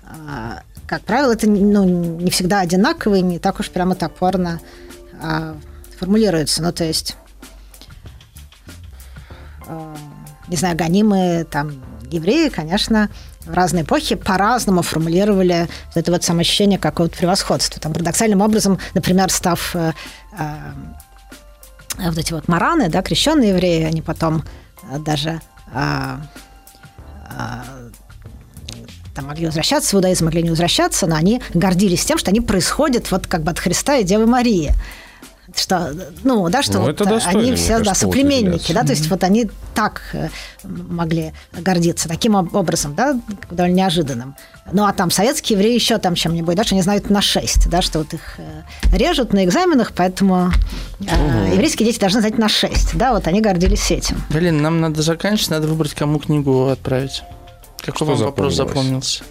[0.04, 4.60] А, как правило, это ну, не всегда одинаково и не так уж прямо топорно
[5.20, 5.56] а,
[5.98, 6.62] формулируется.
[6.62, 7.16] Ну, то есть,
[9.66, 9.96] а,
[10.48, 13.10] не знаю, гонимые там евреи, конечно,
[13.44, 17.80] в разные эпохи по-разному формулировали это вот самоощущение какого-то превосходства.
[17.80, 19.92] Там парадоксальным образом, например, став э,
[20.38, 20.54] э,
[21.96, 24.44] вот эти вот мараны, да, крещенные евреи, они потом
[24.90, 25.40] э, даже
[25.72, 26.20] а,
[27.30, 27.64] а,
[29.14, 33.10] там могли возвращаться в иудаизм, могли не возвращаться, но они гордились тем, что они происходят
[33.10, 34.72] вот как бы от Христа и Девы Марии.
[35.58, 38.82] Что, ну, да, что Ну, вот это достойно, они все, да, кажется, повод соплеменники, да,
[38.84, 40.28] то есть вот они так э,
[40.62, 43.18] могли гордиться, таким об- образом, да,
[43.50, 44.36] довольно неожиданным.
[44.72, 47.82] Ну, а там советские евреи еще там чем-нибудь, да, что они знают на 6, да,
[47.82, 48.62] что вот их э,
[48.96, 50.50] режут на экзаменах, поэтому
[51.00, 54.22] э, еврейские дети должны знать на 6, да, вот они гордились этим.
[54.30, 57.22] Галина, нам надо заканчивать, надо выбрать, кому книгу отправить.
[57.78, 59.22] Какой Что вам вопрос запомнился?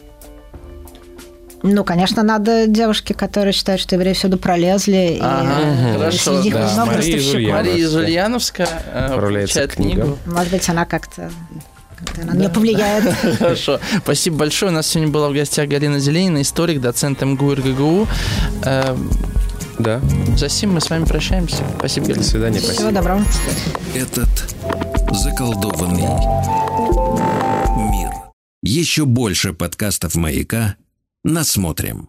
[1.74, 6.60] Ну, конечно, надо девушке, которые считают, что евреи всюду пролезли, Ага, и хорошо, среди да.
[6.74, 7.36] много Мария ростовщиков.
[7.36, 7.54] Ульяновская.
[7.64, 10.02] Мария из Ульяновска э, получает книга.
[10.02, 10.18] книгу.
[10.26, 11.32] Может быть, она как-то
[11.98, 13.12] как-то на нее повлияет.
[13.40, 13.80] Хорошо.
[14.04, 14.72] Спасибо большое.
[14.72, 18.08] У нас сегодня была в гостях Галина Зеленина, историк, доцент МГУ РГГУ.
[18.64, 18.96] Э,
[19.80, 20.00] Да.
[20.38, 21.64] За сим мы с вами прощаемся.
[21.78, 22.28] Спасибо, До Галина.
[22.30, 22.60] свидания.
[22.60, 22.92] Всего Спасибо.
[22.94, 23.24] доброго.
[23.96, 24.30] Этот
[25.12, 26.08] заколдованный
[28.64, 30.76] Еще больше подкастов «Маяка»
[31.28, 32.08] насмотрим.